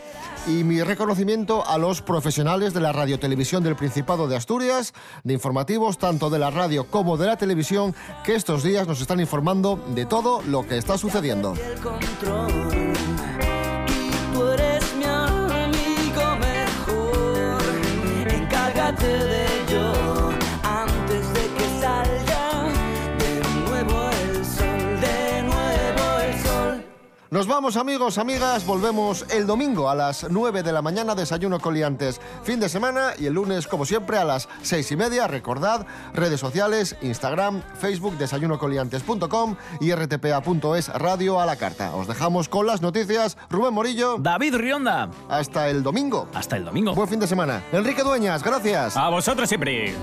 y 0.48 0.64
mi 0.64 0.82
reconocimiento 0.82 1.66
a 1.66 1.78
los 1.78 2.02
profesionales 2.02 2.74
de 2.74 2.82
la 2.82 2.92
radiotelevisión 2.92 3.64
del 3.64 3.76
Principado 3.76 4.28
de 4.28 4.36
Asturias, 4.36 4.94
de 5.24 5.34
informativos 5.34 5.98
tanto 5.98 6.30
de 6.30 6.40
la 6.40 6.52
radio 6.52 6.86
como 6.86 7.18
de 7.18 7.28
la 7.28 7.38
televisión, 7.38 7.96
que 8.24 8.36
estos 8.36 8.64
días 8.64 8.88
nos 8.88 9.02
están 9.02 9.20
informando 9.20 9.84
de 9.96 10.06
todo 10.06 10.42
lo 10.44 10.68
que 10.68 10.78
está 10.78 10.98
sucediendo. 10.98 11.54
Nos 27.36 27.48
vamos 27.48 27.76
amigos, 27.76 28.18
amigas, 28.18 28.66
volvemos 28.66 29.26
el 29.30 29.46
domingo 29.46 29.90
a 29.90 29.96
las 29.96 30.26
9 30.30 30.64
de 30.64 30.72
la 30.72 30.82
mañana, 30.82 31.16
desayuno 31.16 31.60
coliantes, 31.60 32.22
fin 32.44 32.62
de 32.62 32.70
semana 32.70 33.12
y 33.20 33.26
el 33.26 33.34
lunes 33.34 33.68
como 33.68 33.86
siempre 33.86 34.18
a 34.18 34.24
las 34.24 34.48
6 34.62 34.94
y 34.94 34.96
media, 34.96 35.28
recordad, 35.28 35.86
redes 36.14 36.40
sociales, 36.40 36.96
Instagram, 37.02 37.62
Facebook, 37.78 38.18
desayunocoliantes.com 38.18 39.58
y 39.82 39.94
rtpa.es 39.94 40.88
radio 40.94 41.42
a 41.42 41.46
la 41.46 41.58
carta. 41.58 41.94
Os 41.94 42.08
dejamos 42.08 42.48
con 42.48 42.68
las 42.68 42.82
noticias, 42.82 43.38
Rubén 43.50 43.74
Morillo. 43.74 44.16
David 44.18 44.56
Rionda. 44.56 45.10
Hasta 45.28 45.68
el 45.68 45.84
domingo. 45.84 46.30
Hasta 46.34 46.56
el 46.56 46.64
domingo. 46.64 46.96
Buen 46.96 47.10
fin 47.10 47.20
de 47.20 47.28
semana. 47.28 47.62
Enrique 47.74 48.02
Dueñas, 48.02 48.44
gracias. 48.44 48.96
A 48.96 49.10
vosotros 49.10 49.50
siempre. 49.50 49.94